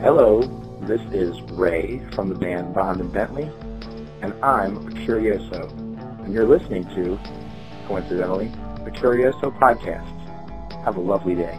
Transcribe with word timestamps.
Hello, 0.00 0.42
this 0.82 1.00
is 1.12 1.42
Ray 1.50 2.00
from 2.12 2.28
the 2.28 2.34
band 2.36 2.72
Bond 2.72 3.00
and 3.00 3.12
Bentley, 3.12 3.50
and 4.22 4.32
I'm 4.44 4.76
a 4.76 4.90
Curioso, 4.92 5.68
and 6.22 6.32
you're 6.32 6.46
listening 6.46 6.84
to, 6.94 7.18
coincidentally, 7.88 8.46
the 8.84 8.92
Curioso 8.92 9.50
Podcast. 9.58 10.06
Have 10.84 10.96
a 10.96 11.00
lovely 11.00 11.34
day. 11.34 11.56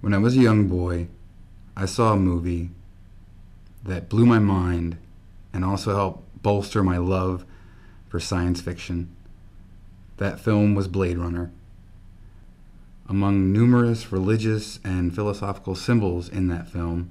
When 0.00 0.14
I 0.14 0.18
was 0.18 0.34
a 0.34 0.40
young 0.40 0.66
boy, 0.66 1.08
I 1.76 1.84
saw 1.84 2.14
a 2.14 2.16
movie 2.16 2.70
that 3.84 4.08
blew 4.08 4.26
my 4.26 4.38
mind 4.38 4.96
and 5.52 5.64
also 5.64 5.94
helped 5.94 6.42
bolster 6.42 6.82
my 6.82 6.98
love 6.98 7.44
for 8.08 8.20
science 8.20 8.60
fiction. 8.60 9.14
That 10.18 10.40
film 10.40 10.74
was 10.74 10.88
Blade 10.88 11.18
Runner. 11.18 11.50
Among 13.08 13.52
numerous 13.52 14.12
religious 14.12 14.78
and 14.84 15.14
philosophical 15.14 15.74
symbols 15.74 16.28
in 16.28 16.48
that 16.48 16.68
film, 16.68 17.10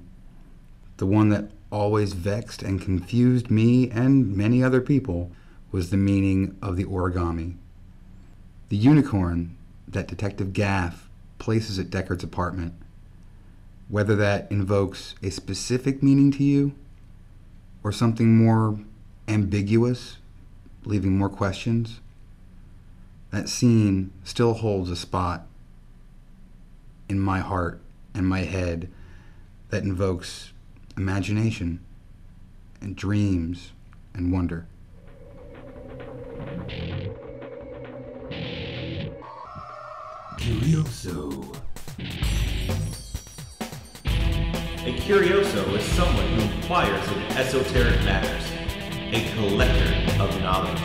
the 0.96 1.06
one 1.06 1.28
that 1.30 1.50
always 1.70 2.12
vexed 2.12 2.62
and 2.62 2.80
confused 2.80 3.50
me 3.50 3.90
and 3.90 4.36
many 4.36 4.62
other 4.62 4.80
people 4.80 5.32
was 5.70 5.90
the 5.90 5.96
meaning 5.96 6.56
of 6.60 6.76
the 6.76 6.84
origami. 6.84 7.56
The 8.68 8.76
unicorn 8.76 9.56
that 9.88 10.06
Detective 10.06 10.52
Gaff 10.52 11.08
places 11.38 11.78
at 11.78 11.90
Deckard's 11.90 12.24
apartment 12.24 12.74
whether 13.92 14.16
that 14.16 14.50
invokes 14.50 15.14
a 15.22 15.28
specific 15.28 16.02
meaning 16.02 16.32
to 16.32 16.42
you 16.42 16.72
or 17.84 17.92
something 17.92 18.34
more 18.34 18.78
ambiguous, 19.28 20.16
leaving 20.86 21.18
more 21.18 21.28
questions, 21.28 22.00
that 23.32 23.50
scene 23.50 24.10
still 24.24 24.54
holds 24.54 24.88
a 24.88 24.96
spot 24.96 25.46
in 27.10 27.20
my 27.20 27.40
heart 27.40 27.82
and 28.14 28.26
my 28.26 28.40
head 28.40 28.90
that 29.68 29.82
invokes 29.82 30.52
imagination 30.96 31.78
and 32.80 32.96
dreams 32.96 33.72
and 34.14 34.32
wonder. 34.32 34.66
Curioso. 40.38 41.51
A 44.84 44.92
curioso 44.98 45.64
is 45.76 45.84
someone 45.92 46.26
who 46.34 46.42
inquires 46.56 47.06
in 47.12 47.22
esoteric 47.38 48.02
matters, 48.04 48.50
a 49.12 49.32
collector 49.34 50.22
of 50.22 50.40
knowledge. 50.42 50.80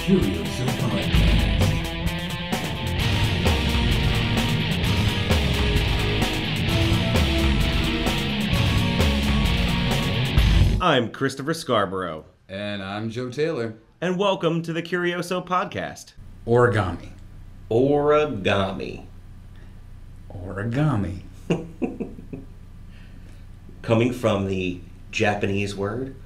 Curioso 0.00 0.64
Podcast. 0.82 1.52
I'm 10.80 11.10
Christopher 11.10 11.54
Scarborough, 11.54 12.24
And 12.48 12.82
I'm 12.82 13.10
Joe 13.10 13.30
Taylor. 13.30 13.74
and 14.00 14.18
welcome 14.18 14.62
to 14.62 14.72
the 14.72 14.82
Curioso 14.82 15.40
Podcast. 15.44 16.12
Origami. 16.46 17.08
Origami. 17.70 19.06
Origami. 20.32 21.20
Coming 23.86 24.12
from 24.12 24.48
the 24.48 24.80
Japanese 25.12 25.76
word 25.76 26.16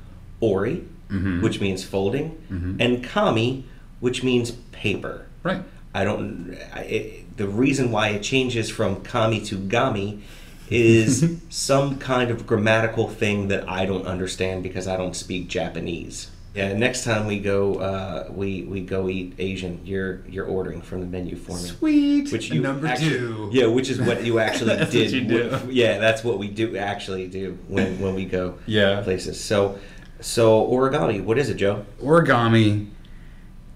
ori, 0.40 0.84
mm-hmm. 1.10 1.42
which 1.42 1.60
means 1.60 1.84
folding, 1.84 2.42
mm-hmm. 2.50 2.80
and 2.80 3.04
kami, 3.04 3.66
which 4.00 4.22
means 4.22 4.52
paper. 4.72 5.26
Right. 5.42 5.62
I 5.92 6.04
don't. 6.04 6.56
I, 6.72 6.80
it, 6.80 7.36
the 7.36 7.48
reason 7.48 7.90
why 7.90 8.08
it 8.08 8.22
changes 8.22 8.70
from 8.70 9.02
kami 9.02 9.42
to 9.42 9.58
gami 9.58 10.22
is 10.70 11.38
some 11.50 11.98
kind 11.98 12.30
of 12.30 12.46
grammatical 12.46 13.08
thing 13.08 13.48
that 13.48 13.68
I 13.68 13.84
don't 13.84 14.06
understand 14.06 14.62
because 14.62 14.88
I 14.88 14.96
don't 14.96 15.14
speak 15.14 15.48
Japanese. 15.48 16.30
Yeah, 16.54 16.72
next 16.72 17.04
time 17.04 17.26
we 17.26 17.38
go, 17.38 17.76
uh, 17.76 18.28
we 18.34 18.62
we 18.64 18.80
go 18.80 19.08
eat 19.08 19.34
Asian. 19.38 19.80
You're 19.84 20.26
you're 20.28 20.46
ordering 20.46 20.82
from 20.82 21.00
the 21.00 21.06
menu 21.06 21.36
for 21.36 21.52
me. 21.52 21.58
Sweet. 21.68 22.32
Which 22.32 22.50
you 22.50 22.60
number 22.60 22.88
actually- 22.88 23.10
two. 23.10 23.50
Yeah, 23.52 23.66
which 23.66 23.88
is 23.88 24.00
what 24.00 24.24
you 24.24 24.40
actually 24.40 24.76
did. 24.90 25.12
you 25.12 25.20
do. 25.24 25.50
w- 25.50 25.72
Yeah, 25.72 25.98
that's 25.98 26.24
what 26.24 26.38
we 26.38 26.48
do 26.48 26.76
actually 26.76 27.28
do 27.28 27.56
when 27.68 28.00
when 28.00 28.14
we 28.16 28.24
go 28.24 28.58
Yeah. 28.66 29.00
places. 29.02 29.38
So 29.42 29.78
so 30.20 30.66
origami, 30.68 31.22
what 31.22 31.38
is 31.38 31.48
it, 31.50 31.54
Joe? 31.54 31.86
Origami 32.02 32.88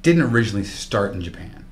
didn't 0.03 0.23
originally 0.23 0.65
start 0.65 1.15
in 1.15 1.21
Japan. 1.23 1.65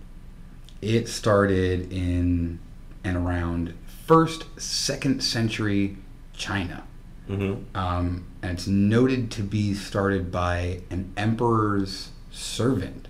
It 0.81 1.09
started 1.09 1.93
in 1.93 2.61
and 3.05 3.17
around 3.17 3.75
first, 4.07 4.45
second 4.61 5.21
century 5.23 5.97
China. 6.33 6.85
Mm-hmm. 7.29 7.77
Um, 7.77 8.25
and 8.43 8.53
it's 8.53 8.67
noted 8.67 9.31
to 9.33 9.43
be 9.43 9.75
started 9.75 10.31
by 10.33 10.81
an 10.91 11.13
emperor's 11.17 12.11
servant, 12.31 13.09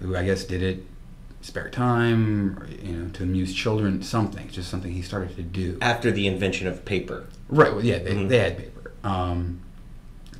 who 0.00 0.16
I 0.16 0.24
guess 0.24 0.44
did 0.44 0.62
it 0.62 0.84
spare 1.42 1.68
time, 1.68 2.56
or, 2.58 2.68
you 2.68 2.92
know, 2.92 3.08
to 3.10 3.24
amuse 3.24 3.52
children, 3.52 4.00
something, 4.02 4.48
just 4.48 4.70
something 4.70 4.92
he 4.92 5.02
started 5.02 5.34
to 5.36 5.42
do. 5.42 5.76
After 5.82 6.10
the 6.10 6.26
invention 6.26 6.66
of 6.68 6.84
paper. 6.84 7.26
Right. 7.48 7.74
Well, 7.74 7.84
yeah, 7.84 7.98
they, 7.98 8.14
Mhm. 8.14 8.28
they 8.28 8.38
had 8.38 8.56
paper, 8.58 8.92
um, 9.04 9.60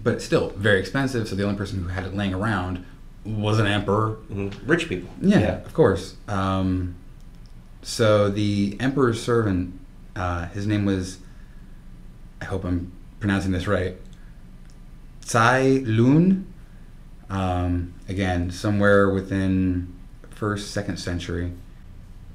but 0.02 0.22
still 0.22 0.50
very 0.50 0.78
expensive. 0.80 1.28
So 1.28 1.34
the 1.34 1.42
only 1.42 1.56
person 1.56 1.82
who 1.82 1.88
had 1.88 2.04
it 2.04 2.14
laying 2.14 2.32
around 2.34 2.84
was 3.24 3.58
an 3.58 3.66
emperor. 3.66 4.14
hmm 4.32 4.48
Rich 4.64 4.88
people. 4.88 5.10
Yeah, 5.20 5.56
of 5.64 5.74
course. 5.74 6.16
Um, 6.28 6.94
so 7.82 8.30
the 8.30 8.76
emperor's 8.80 9.20
servant, 9.22 9.78
uh, 10.16 10.46
his 10.48 10.66
name 10.66 10.84
was, 10.84 11.18
I 12.40 12.44
hope 12.46 12.64
I'm 12.64 12.92
pronouncing 13.22 13.52
this 13.52 13.68
right, 13.68 13.96
Tsai 15.20 15.80
Lun. 15.84 16.52
Um, 17.30 17.94
again, 18.08 18.50
somewhere 18.50 19.08
within 19.10 19.94
first, 20.30 20.72
second 20.72 20.98
century. 20.98 21.52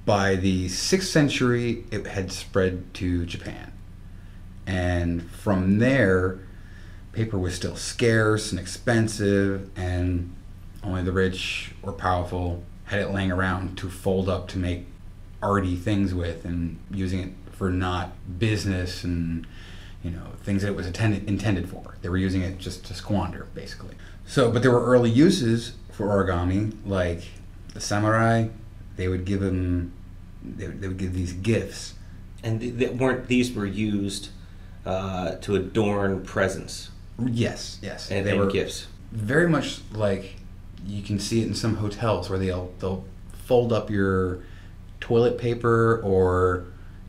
By 0.06 0.38
the 0.38 0.70
sixth 0.70 1.10
century, 1.10 1.84
it 1.92 2.08
had 2.08 2.32
spread 2.32 2.94
to 2.96 3.26
Japan, 3.26 3.74
and 4.66 5.30
from 5.30 5.80
there, 5.80 6.40
paper 7.12 7.38
was 7.38 7.54
still 7.54 7.76
scarce 7.76 8.52
and 8.52 8.60
expensive, 8.60 9.70
and 9.76 10.34
only 10.82 11.04
the 11.04 11.12
rich 11.12 11.74
or 11.84 11.92
powerful 11.92 12.64
had 12.86 13.02
it 13.02 13.12
laying 13.12 13.34
around 13.34 13.78
to 13.80 13.90
fold 13.90 14.30
up 14.30 14.48
to 14.48 14.58
make 14.58 14.88
arty 15.44 15.76
things 15.76 16.14
with 16.14 16.46
and 16.46 16.80
using 16.90 17.20
it 17.20 17.34
for 17.52 17.70
not 17.70 18.14
business 18.40 19.04
and 19.04 19.46
you 20.08 20.16
know 20.18 20.28
things 20.44 20.62
that 20.62 20.70
it 20.70 20.76
was 20.76 20.88
intended 20.88 21.28
intended 21.28 21.70
for. 21.70 21.96
They 22.02 22.10
were 22.10 22.18
using 22.18 22.42
it 22.42 22.58
just 22.58 22.86
to 22.86 22.94
squander 22.94 23.48
basically. 23.54 23.96
So, 24.26 24.52
but 24.52 24.62
there 24.62 24.72
were 24.72 24.86
early 24.86 25.10
uses 25.10 25.74
for 25.92 26.08
origami, 26.08 26.74
like 26.86 27.24
the 27.74 27.82
samurai. 27.82 28.48
They 28.98 29.08
would 29.08 29.26
give 29.26 29.40
them, 29.42 29.94
they 30.44 30.68
would, 30.68 30.82
they 30.82 30.88
would 30.88 30.98
give 30.98 31.14
these 31.14 31.34
gifts. 31.34 31.94
And 32.44 32.60
th- 32.60 32.78
th- 32.78 32.92
weren't 32.92 33.28
these 33.28 33.54
were 33.54 33.66
used 33.66 34.30
uh, 34.86 35.36
to 35.36 35.56
adorn 35.56 36.24
presents 36.24 36.90
Yes, 37.26 37.80
yes, 37.82 38.12
and, 38.12 38.26
they 38.26 38.32
and 38.32 38.40
were 38.40 38.48
gifts? 38.48 38.88
very 39.12 39.48
much 39.50 39.80
like 39.94 40.36
you 40.86 41.02
can 41.02 41.20
see 41.20 41.42
it 41.42 41.48
in 41.48 41.54
some 41.56 41.78
hotels 41.78 42.30
where 42.30 42.38
they'll 42.40 42.72
they'll 42.80 43.04
fold 43.46 43.72
up 43.74 43.90
your 43.90 44.40
toilet 45.00 45.38
paper 45.38 46.00
or 46.04 46.66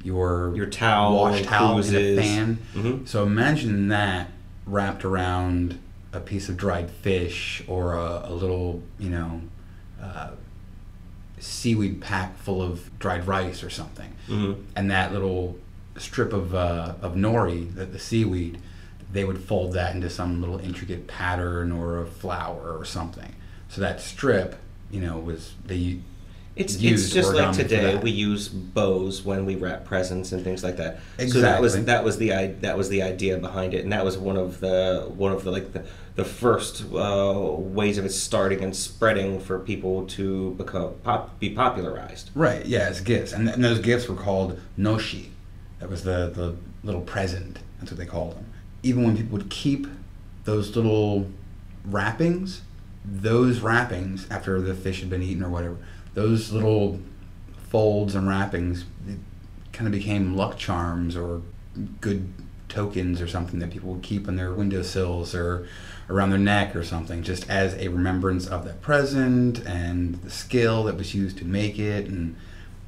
your 0.09 0.55
Your 0.57 0.67
towel, 0.67 1.15
wash 1.17 1.43
towel 1.43 1.79
in 1.79 1.95
a 1.95 2.17
fan. 2.23 2.59
Mhm. 2.75 3.07
So 3.07 3.25
imagine 3.25 3.89
that 3.89 4.31
wrapped 4.67 5.05
around 5.05 5.79
a 6.13 6.21
piece 6.21 6.49
of 6.49 6.57
dried 6.57 6.91
fish 6.91 7.63
or 7.69 7.95
a, 7.95 8.23
a 8.25 8.33
little 8.33 8.83
you 8.99 9.11
know 9.11 9.43
uh, 10.03 10.31
seaweed 11.39 12.01
pack 12.01 12.37
full 12.39 12.61
of 12.63 12.91
dried 12.99 13.27
rice 13.27 13.63
or 13.63 13.71
something, 13.71 14.13
Mhm. 14.29 14.57
and 14.75 14.91
that 14.91 15.13
little 15.13 15.57
strip 15.97 16.33
of 16.33 16.55
uh, 16.55 16.95
of 17.03 17.15
nori, 17.15 17.73
the, 17.75 17.85
the 17.87 17.99
seaweed, 17.99 18.59
they 19.13 19.25
would 19.25 19.39
fold 19.39 19.73
that 19.75 19.95
into 19.95 20.09
some 20.11 20.41
little 20.41 20.59
intricate 20.59 21.07
pattern 21.07 21.71
or 21.73 22.01
a 22.01 22.07
flower 22.07 22.77
or 22.77 22.85
something. 22.85 23.33
So 23.69 23.81
that 23.81 24.01
strip, 24.01 24.57
you 24.91 25.01
know, 25.01 25.19
was 25.19 25.55
they 25.65 25.99
It's 26.59 26.75
it's 26.83 27.11
just 27.11 27.33
like 27.33 27.55
today 27.55 27.97
we 27.97 28.11
use 28.11 28.49
bows 28.49 29.25
when 29.25 29.47
we 29.47 29.55
wrap 29.55 29.85
presents 29.85 30.33
and 30.33 30.43
things 30.43 30.65
like 30.65 30.77
that. 30.79 30.99
Exactly. 31.19 31.29
So 31.29 31.41
that 31.41 31.61
was 31.61 31.85
that 31.85 32.05
was 32.05 32.19
the 32.19 32.29
that 32.61 32.77
was 32.77 32.89
the 32.89 33.03
idea 33.03 33.39
behind 33.39 33.75
it, 33.75 33.85
and 33.85 33.93
that 33.93 34.05
was 34.05 34.19
one 34.19 34.37
of 34.37 34.59
the 34.59 35.11
one 35.15 35.31
of 35.31 35.45
the 35.45 35.53
like 35.53 35.73
the, 35.73 35.85
the 36.17 36.25
first 36.25 36.85
uh, 36.93 37.39
ways 37.57 37.97
of 37.97 38.05
it 38.05 38.11
starting 38.11 38.65
and 38.65 38.75
spreading 38.75 39.39
for 39.39 39.61
people 39.61 40.05
to 40.07 40.51
become 40.55 40.95
pop, 41.05 41.39
be 41.39 41.51
popularized. 41.51 42.31
Right, 42.35 42.67
yeah, 42.67 42.81
as 42.81 43.01
gifts. 43.01 43.33
And, 43.33 43.49
and 43.49 43.63
those 43.63 43.79
gifts 43.79 44.09
were 44.09 44.17
called 44.17 44.61
noshi. 44.77 45.29
That 45.79 45.89
was 45.89 46.03
the, 46.03 46.33
the 46.35 46.57
little 46.83 47.03
present. 47.03 47.61
That's 47.79 47.93
what 47.93 47.99
they 47.99 48.07
called 48.07 48.35
them. 48.35 48.47
Even 48.83 49.05
when 49.05 49.17
people 49.17 49.39
would 49.39 49.49
keep 49.49 49.87
those 50.43 50.75
little 50.75 51.31
wrappings, 51.85 52.63
those 53.05 53.61
wrappings 53.61 54.27
after 54.29 54.61
the 54.61 54.75
fish 54.75 54.99
had 54.99 55.09
been 55.11 55.23
eaten 55.23 55.45
or 55.45 55.51
whatever, 55.51 55.77
those 56.15 56.53
little 56.53 57.01
folds 57.69 58.15
and 58.15 58.29
wrappings 58.29 58.85
kind 59.73 59.87
of 59.87 59.93
became 59.93 60.37
luck 60.37 60.57
charms 60.57 61.17
or 61.17 61.43
good 62.01 62.33
tokens 62.69 63.21
or 63.21 63.29
something 63.29 63.61
that 63.61 63.71
people 63.71 63.93
would 63.93 64.03
keep 64.03 64.29
on 64.29 64.37
their 64.37 64.53
windowsills 64.53 65.35
or 65.35 65.67
around 66.11 66.31
their 66.31 66.39
neck 66.39 66.75
or 66.75 66.83
something, 66.83 67.23
just 67.23 67.49
as 67.49 67.75
a 67.75 67.89
remembrance 67.89 68.47
of 68.47 68.65
that 68.65 68.81
present 68.81 69.59
and 69.67 70.15
the 70.23 70.31
skill 70.31 70.85
that 70.85 70.97
was 70.97 71.15
used 71.15 71.39
to 71.39 71.45
make 71.45 71.79
it, 71.79 72.07
and 72.07 72.37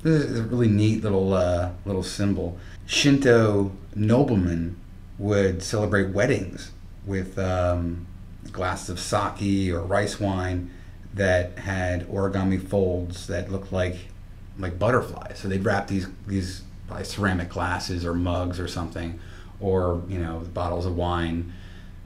it 0.02 0.08
was 0.08 0.38
a 0.38 0.42
really 0.44 0.68
neat 0.68 1.02
little 1.02 1.34
uh, 1.34 1.70
little 1.84 2.02
symbol. 2.02 2.58
Shinto 2.86 3.72
noblemen 3.94 4.76
would 5.18 5.62
celebrate 5.62 6.10
weddings 6.10 6.72
with 7.04 7.38
um, 7.38 8.06
glasses 8.52 8.88
of 8.88 8.98
sake 8.98 9.72
or 9.72 9.82
rice 9.82 10.18
wine 10.18 10.70
that 11.14 11.58
had 11.58 12.08
origami 12.08 12.60
folds 12.66 13.26
that 13.26 13.50
looked 13.50 13.72
like 13.72 13.96
like 14.58 14.78
butterflies. 14.78 15.38
So 15.38 15.48
they'd 15.48 15.64
wrap 15.64 15.86
these 15.88 16.06
these 16.26 16.62
like 16.90 17.04
ceramic 17.04 17.48
glasses 17.48 18.04
or 18.04 18.14
mugs 18.14 18.58
or 18.60 18.68
something, 18.68 19.18
or 19.60 20.02
you 20.08 20.18
know 20.18 20.40
bottles 20.54 20.86
of 20.86 20.96
wine 20.96 21.52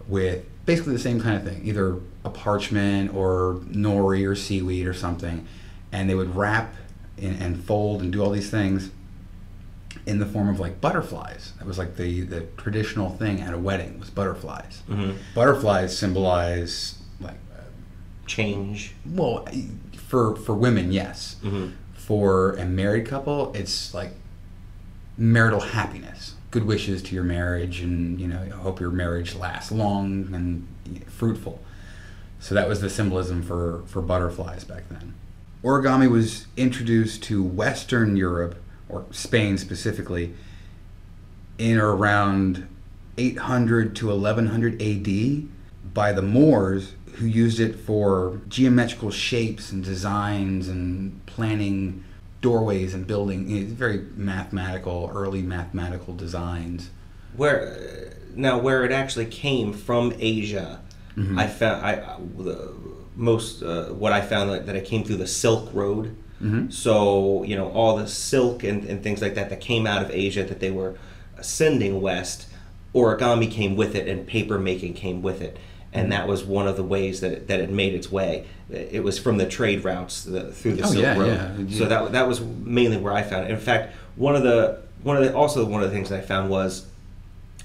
with 0.06 0.44
basically 0.66 0.92
the 0.92 0.98
same 0.98 1.20
kind 1.20 1.36
of 1.36 1.44
thing, 1.44 1.60
either 1.66 1.96
a 2.24 2.30
parchment 2.30 3.14
or 3.14 3.60
nori 3.68 4.26
or 4.28 4.34
seaweed 4.34 4.86
or 4.86 4.94
something, 4.94 5.46
and 5.92 6.08
they 6.08 6.14
would 6.14 6.34
wrap 6.36 6.74
and, 7.20 7.40
and 7.42 7.62
fold 7.64 8.00
and 8.02 8.12
do 8.12 8.22
all 8.22 8.30
these 8.30 8.50
things 8.50 8.90
in 10.06 10.18
the 10.18 10.26
form 10.26 10.48
of 10.48 10.58
like 10.60 10.80
butterflies. 10.80 11.52
That 11.58 11.66
was 11.66 11.78
like 11.78 11.96
the 11.96 12.22
the 12.22 12.42
traditional 12.56 13.10
thing 13.10 13.40
at 13.40 13.52
a 13.54 13.58
wedding 13.58 13.98
was 13.98 14.10
butterflies. 14.10 14.82
Mhm. 14.88 15.16
Butterflies 15.34 15.96
symbolize 15.96 16.98
Change. 18.26 18.94
well 19.06 19.46
for 19.96 20.36
for 20.36 20.54
women 20.54 20.92
yes 20.92 21.36
Mhm. 21.42 21.72
for 21.92 22.52
a 22.52 22.64
married 22.64 23.06
couple 23.06 23.52
it's 23.54 23.92
like 23.94 24.12
marital 25.16 25.60
happiness 25.60 26.34
good 26.50 26.64
wishes 26.64 27.02
to 27.02 27.14
your 27.14 27.24
marriage 27.24 27.80
and 27.80 28.20
you 28.20 28.26
know 28.28 28.40
i 28.40 28.48
hope 28.48 28.80
your 28.80 28.90
marriage 28.90 29.34
lasts 29.34 29.70
long 29.72 30.28
and 30.32 30.66
fruitful 31.06 31.60
so 32.40 32.54
that 32.54 32.68
was 32.68 32.80
the 32.80 32.90
symbolism 32.90 33.42
for 33.42 33.82
for 33.86 34.00
butterflies 34.02 34.64
back 34.64 34.88
then 34.88 35.14
origami 35.62 36.10
was 36.10 36.46
introduced 36.56 37.22
to 37.22 37.42
western 37.42 38.16
europe 38.16 38.56
or 38.88 39.04
spain 39.10 39.56
specifically 39.58 40.34
in 41.58 41.78
or 41.78 41.94
around 41.94 42.66
800 43.16 43.94
to 43.96 44.08
1100 44.10 44.82
AD 44.82 45.46
by 45.94 46.12
the 46.12 46.20
Moors 46.22 46.94
who 47.16 47.26
used 47.26 47.60
it 47.60 47.74
for 47.76 48.40
geometrical 48.48 49.10
shapes 49.10 49.70
and 49.72 49.84
designs 49.84 50.68
and 50.68 51.24
planning 51.26 52.04
doorways 52.40 52.92
and 52.94 53.06
building 53.06 53.48
you 53.48 53.60
know, 53.64 53.74
very 53.74 53.98
mathematical 54.16 55.10
early 55.14 55.42
mathematical 55.42 56.14
designs 56.14 56.90
Where 57.36 58.12
now, 58.36 58.58
where 58.58 58.84
it 58.84 58.90
actually 58.92 59.26
came 59.26 59.72
from 59.72 60.12
Asia, 60.18 60.80
Mhm. 61.16 61.38
I 61.38 61.46
found 61.46 61.86
I 61.86 61.92
uh, 61.94 62.18
the 62.38 62.72
most 63.16 63.62
uh, 63.62 63.84
what 64.02 64.12
I 64.12 64.20
found 64.20 64.50
that, 64.50 64.66
that 64.66 64.74
it 64.74 64.84
came 64.84 65.04
through 65.04 65.18
the 65.18 65.26
Silk 65.28 65.70
Road. 65.72 66.16
Mhm. 66.42 66.72
So 66.72 67.44
you 67.44 67.54
know 67.56 67.68
all 67.70 67.96
the 67.96 68.08
silk 68.08 68.64
and, 68.64 68.84
and 68.84 69.00
things 69.02 69.22
like 69.22 69.34
that 69.36 69.48
that 69.50 69.60
came 69.60 69.86
out 69.86 70.02
of 70.02 70.10
Asia 70.10 70.42
that 70.42 70.58
they 70.60 70.72
were 70.72 70.94
sending 71.40 72.00
west. 72.00 72.46
Origami 72.94 73.48
came 73.50 73.74
with 73.76 73.94
it, 73.94 74.08
and 74.08 74.26
paper 74.26 74.58
making 74.58 74.94
came 74.94 75.22
with 75.22 75.40
it, 75.40 75.56
and 75.94 76.10
that 76.12 76.26
was 76.28 76.44
one 76.44 76.66
of 76.68 76.76
the 76.76 76.82
ways 76.82 77.20
that 77.20 77.32
it, 77.32 77.48
that 77.48 77.60
it 77.60 77.70
made 77.70 77.94
its 77.94 78.10
way. 78.12 78.46
It 78.68 79.02
was 79.04 79.18
from 79.18 79.38
the 79.38 79.46
trade 79.46 79.84
routes 79.84 80.24
the, 80.24 80.50
through 80.52 80.74
the 80.74 80.82
Oh, 80.82 80.86
Silk 80.90 81.02
yeah, 81.04 81.16
Road. 81.18 81.68
yeah. 81.70 81.78
So 81.78 81.84
that 81.86 82.12
that 82.12 82.28
was 82.28 82.40
mainly 82.40 82.96
where 82.98 83.12
I 83.12 83.22
found 83.22 83.46
it. 83.46 83.50
In 83.52 83.58
fact, 83.60 83.94
one 84.16 84.34
of 84.36 84.42
the 84.42 84.80
one 85.02 85.16
of 85.16 85.22
the 85.24 85.34
also 85.34 85.64
one 85.64 85.82
of 85.82 85.88
the 85.90 85.94
things 85.94 86.08
that 86.10 86.18
I 86.18 86.22
found 86.22 86.50
was 86.50 86.86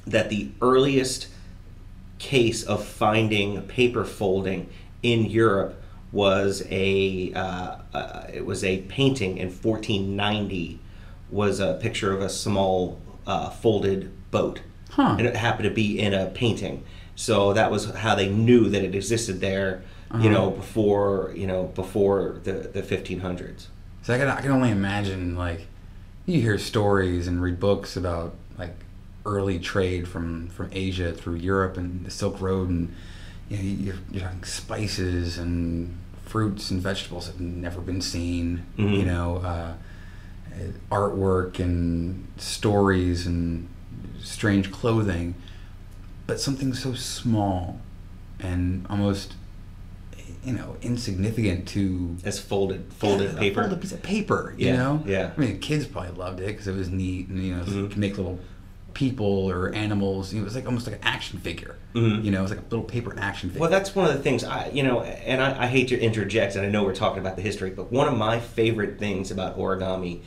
that 0.05 0.29
the 0.29 0.49
earliest 0.61 1.27
case 2.19 2.63
of 2.63 2.83
finding 2.85 3.61
paper 3.63 4.03
folding 4.05 4.69
in 5.01 5.25
Europe 5.25 5.81
was 6.11 6.63
a 6.69 7.31
uh, 7.33 7.75
uh, 7.93 8.23
it 8.33 8.45
was 8.45 8.63
a 8.63 8.81
painting 8.83 9.37
in 9.37 9.47
1490 9.47 10.79
was 11.31 11.59
a 11.59 11.75
picture 11.81 12.11
of 12.11 12.21
a 12.21 12.29
small 12.29 12.99
uh, 13.27 13.49
folded 13.49 14.11
boat 14.31 14.61
Huh. 14.91 15.15
and 15.19 15.27
it 15.27 15.35
happened 15.35 15.65
to 15.69 15.73
be 15.73 15.99
in 15.99 16.13
a 16.15 16.25
painting 16.25 16.83
so 17.27 17.51
that 17.53 17.69
was 17.69 17.83
how 18.05 18.15
they 18.15 18.29
knew 18.29 18.69
that 18.69 18.81
it 18.81 18.95
existed 18.95 19.41
there 19.41 19.71
you 20.13 20.17
Uh-huh. 20.17 20.29
know 20.29 20.49
before 20.51 21.33
you 21.35 21.45
know 21.51 21.63
before 21.75 22.39
the 22.45 22.53
the 22.75 22.81
1500s 22.81 23.67
so 24.03 24.13
I 24.13 24.17
can, 24.17 24.27
I 24.29 24.41
can 24.41 24.51
only 24.51 24.71
imagine 24.71 25.35
like 25.35 25.61
you 26.25 26.39
hear 26.41 26.57
stories 26.57 27.27
and 27.27 27.41
read 27.41 27.59
books 27.59 27.97
about 27.97 28.33
like 28.57 28.75
early 29.25 29.59
trade 29.59 30.07
from 30.07 30.47
from 30.55 30.67
Asia 30.71 31.11
through 31.11 31.35
Europe 31.35 31.75
and 31.81 32.05
the 32.05 32.11
Silk 32.11 32.39
Road 32.47 32.69
and 32.69 32.83
you 33.49 33.57
know 33.57 33.63
you're, 33.85 34.01
you're 34.11 34.23
talking 34.23 34.43
spices 34.45 35.37
and 35.37 35.97
fruits 36.25 36.71
and 36.71 36.79
vegetables 36.81 37.25
that 37.25 37.33
have 37.33 37.41
never 37.41 37.81
been 37.81 38.01
seen 38.01 38.63
Mhm. 38.77 38.97
you 38.99 39.05
know 39.11 39.29
uh, 39.51 39.73
artwork 40.91 41.59
and 41.59 42.27
stories 42.37 43.25
and 43.27 43.67
strange 44.23 44.71
clothing 44.71 45.35
but 46.29 46.39
something 46.39 46.73
so 46.75 46.93
small 46.93 47.81
and 48.39 48.85
almost 48.89 49.33
you 50.45 50.53
know 50.53 50.77
insignificant 50.83 51.67
to 51.67 52.15
as 52.23 52.39
folded 52.39 52.93
folded 52.93 53.33
yeah, 53.33 53.39
paper 53.39 53.61
a 53.61 53.63
folded 53.63 53.81
piece 53.81 53.91
of 53.91 54.03
paper. 54.03 54.53
You 54.57 54.67
Yeah, 54.67 54.77
know, 54.77 55.03
yeah. 55.07 55.31
I 55.35 55.39
mean, 55.39 55.59
kids 55.59 55.87
probably 55.87 56.11
loved 56.11 56.39
it 56.39 56.45
because 56.47 56.67
it 56.67 56.75
was 56.75 56.89
neat, 56.89 57.27
and 57.29 57.43
you 57.43 57.55
know, 57.55 57.63
Mhm. 57.63 57.75
you 57.75 57.87
could 57.89 57.97
make 57.97 58.15
little 58.17 58.37
people 58.93 59.25
or 59.49 59.73
animals. 59.73 60.31
It 60.31 60.41
was 60.43 60.53
like 60.55 60.65
almost 60.67 60.85
like 60.85 60.97
an 60.97 61.01
action 61.03 61.39
figure. 61.39 61.75
Mhm. 61.95 62.23
You 62.23 62.29
know, 62.31 62.39
it 62.39 62.43
was 62.43 62.51
like 62.51 62.59
a 62.59 62.69
little 62.69 62.85
paper 62.85 63.15
action 63.17 63.49
figure. 63.49 63.61
Well, 63.61 63.69
that's 63.71 63.95
one 63.95 64.05
of 64.07 64.13
the 64.15 64.21
things 64.21 64.43
I, 64.43 64.69
you 64.71 64.83
know, 64.83 65.01
and 65.01 65.41
I, 65.41 65.63
I 65.63 65.67
hate 65.67 65.87
to 65.89 65.99
interject, 65.99 66.55
and 66.55 66.63
I 66.65 66.69
know 66.69 66.83
we're 66.83 66.93
talking 66.95 67.19
about 67.19 67.35
the 67.37 67.41
history, 67.41 67.71
but 67.71 67.91
one 67.91 68.07
of 68.07 68.15
my 68.17 68.39
favorite 68.39 68.99
things 68.99 69.31
about 69.31 69.57
origami 69.57 70.19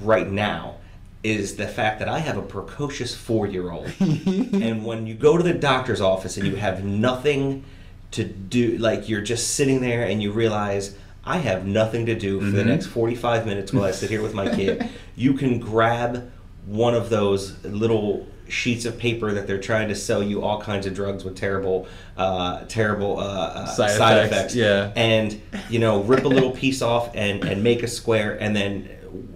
right 0.00 0.30
now 0.30 0.76
is 1.22 1.56
the 1.56 1.66
fact 1.68 1.98
that 1.98 2.08
I 2.08 2.18
have 2.20 2.36
a 2.38 2.42
precocious 2.42 3.14
four-year-old, 3.14 3.92
and 4.00 4.84
when 4.84 5.06
you 5.06 5.14
go 5.14 5.36
to 5.36 5.42
the 5.42 5.52
doctor's 5.54 6.00
office 6.00 6.36
and 6.36 6.46
you 6.46 6.56
have 6.56 6.84
nothing 6.84 7.64
to 8.12 8.24
do, 8.24 8.78
like 8.78 9.08
you're 9.08 9.20
just 9.20 9.54
sitting 9.54 9.80
there 9.80 10.04
and 10.04 10.22
you 10.22 10.32
realize. 10.32 10.96
I 11.22 11.36
have 11.36 11.66
nothing 11.66 12.06
to 12.06 12.14
do 12.14 12.40
for 12.40 12.46
the 12.46 12.62
Mhm. 12.62 12.66
next 12.68 12.86
45 12.86 13.44
minutes 13.44 13.74
while 13.74 13.84
I 13.84 13.90
sit 13.90 14.08
here 14.08 14.22
with 14.22 14.32
my 14.32 14.48
kid. 14.48 14.88
You 15.16 15.34
can 15.34 15.58
grab 15.58 16.30
one 16.64 16.94
of 16.94 17.10
those 17.10 17.62
little 17.62 18.26
sheets 18.48 18.86
of 18.86 18.98
paper 18.98 19.30
that 19.34 19.46
they're 19.46 19.60
trying 19.60 19.88
to 19.90 19.94
sell 19.94 20.22
you 20.22 20.42
all 20.42 20.62
kinds 20.62 20.86
of 20.86 20.94
drugs 20.94 21.22
with 21.22 21.36
terrible, 21.36 21.86
uh, 22.16 22.60
terrible 22.68 23.18
uh, 23.20 23.22
uh, 23.22 23.66
Side 23.66 23.90
side, 23.90 24.16
effects, 24.24 24.34
effects. 24.34 24.54
yeah. 24.56 24.92
And 24.96 25.38
you 25.68 25.78
know, 25.78 26.00
rip 26.02 26.24
a 26.24 26.28
little 26.28 26.52
piece 26.52 26.80
off 26.80 27.10
and 27.14 27.44
and 27.44 27.62
make 27.62 27.82
a 27.82 27.86
square, 27.88 28.38
and 28.40 28.56
then 28.56 28.88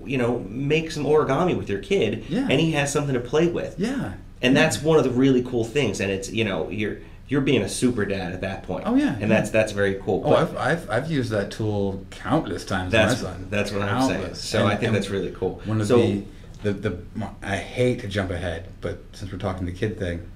you 0.04 0.18
know, 0.18 0.40
make 0.48 0.90
some 0.90 1.04
origami 1.04 1.56
with 1.56 1.68
your 1.68 1.80
kid, 1.80 2.24
Yeah. 2.28 2.46
and 2.50 2.60
he 2.60 2.72
has 2.72 2.92
something 2.92 3.14
to 3.14 3.20
play 3.20 3.46
with. 3.48 3.78
yeah. 3.78 4.14
And 4.42 4.54
that's 4.54 4.82
one 4.82 4.98
of 4.98 5.04
the 5.04 5.10
really 5.10 5.42
cool 5.42 5.64
things. 5.64 6.00
And 6.00 6.10
it's 6.10 6.30
you 6.30 6.44
know, 6.44 6.68
you're 6.68 6.98
you're 7.28 7.40
being 7.40 7.62
a 7.62 7.68
super 7.68 8.04
dad 8.04 8.32
at 8.32 8.42
that 8.42 8.62
point. 8.64 8.84
Oh, 8.86 8.94
yeah, 8.94 9.16
And 9.18 9.30
that's 9.30 9.48
that's 9.48 9.72
very 9.72 9.94
cool. 9.94 10.22
Oh, 10.26 10.34
I've, 10.34 10.54
I've 10.58 10.90
I've 10.90 11.10
used 11.10 11.30
that 11.30 11.50
tool 11.50 12.04
countless 12.10 12.66
times 12.66 12.92
that's 12.92 13.22
my 13.22 13.30
son. 13.30 13.46
that's 13.48 13.72
what 13.72 13.80
I'm 13.80 14.06
saying. 14.06 14.34
So 14.34 14.58
And- 14.64 14.68
I 14.68 14.76
think 14.76 14.92
that's 14.92 15.08
really 15.08 15.30
cool. 15.30 15.62
One 15.64 15.80
of 15.80 15.86
so, 15.86 15.96
the, 15.96 16.24
the 16.62 16.72
the 16.74 16.98
I 17.42 17.56
hate 17.56 18.00
to 18.00 18.08
jump 18.08 18.30
ahead, 18.30 18.68
but 18.82 18.98
since 19.14 19.32
we're 19.32 19.38
talking 19.38 19.64
the 19.64 19.72
kid 19.72 19.98
thing, 19.98 20.28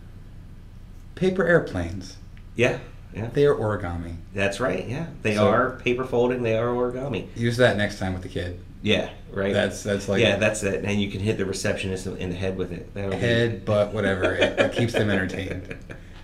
paper 1.14 1.44
airplanes. 1.44 2.16
yeah, 2.56 2.78
yeah. 3.14 3.28
They 3.32 3.44
are 3.46 3.54
origami. 3.54 4.16
That's 4.34 4.58
right. 4.60 4.88
Yeah, 4.88 5.06
they 5.22 5.34
So- 5.34 5.48
are 5.48 5.72
paper 5.84 6.04
folding. 6.04 6.42
They 6.42 6.56
are 6.56 6.68
origami. 6.68 7.26
Use 7.36 7.58
that 7.58 7.76
next 7.76 7.98
time 7.98 8.14
with 8.14 8.22
the 8.22 8.28
kid. 8.30 8.60
Yeah, 8.82 9.10
right. 9.32 9.52
That's 9.52 9.82
that's 9.82 10.08
like 10.08 10.20
yeah, 10.20 10.36
that's 10.36 10.62
it. 10.62 10.84
And 10.84 11.00
you 11.00 11.10
can 11.10 11.20
hit 11.20 11.36
the 11.38 11.44
receptionist 11.46 12.06
in 12.06 12.30
the 12.30 12.36
head 12.36 12.56
with 12.56 12.70
it. 12.72 12.92
That'll 12.94 13.10
be- 13.10 13.16
head, 13.16 13.64
butt, 13.64 13.92
whatever. 13.92 14.34
It, 14.34 14.58
it 14.58 14.72
keeps 14.72 14.92
them 14.92 15.10
entertained. 15.10 15.76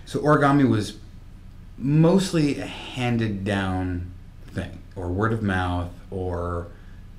So 0.05 0.19
origami 0.19 0.67
was 0.69 0.97
mostly 1.77 2.59
a 2.59 2.65
handed 2.65 3.43
down 3.43 4.11
thing, 4.47 4.81
or 4.95 5.09
word 5.09 5.33
of 5.33 5.41
mouth, 5.43 5.91
or 6.11 6.67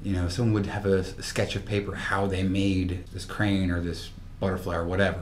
you 0.02 0.12
know, 0.12 0.28
someone 0.28 0.54
would 0.54 0.66
have 0.66 0.86
a 0.86 1.02
sketch 1.22 1.56
of 1.56 1.64
paper 1.66 1.94
how 1.94 2.26
they 2.26 2.42
made 2.42 3.04
this 3.12 3.24
crane 3.24 3.70
or 3.70 3.80
this 3.80 4.10
butterfly 4.38 4.76
or 4.76 4.84
whatever, 4.84 5.18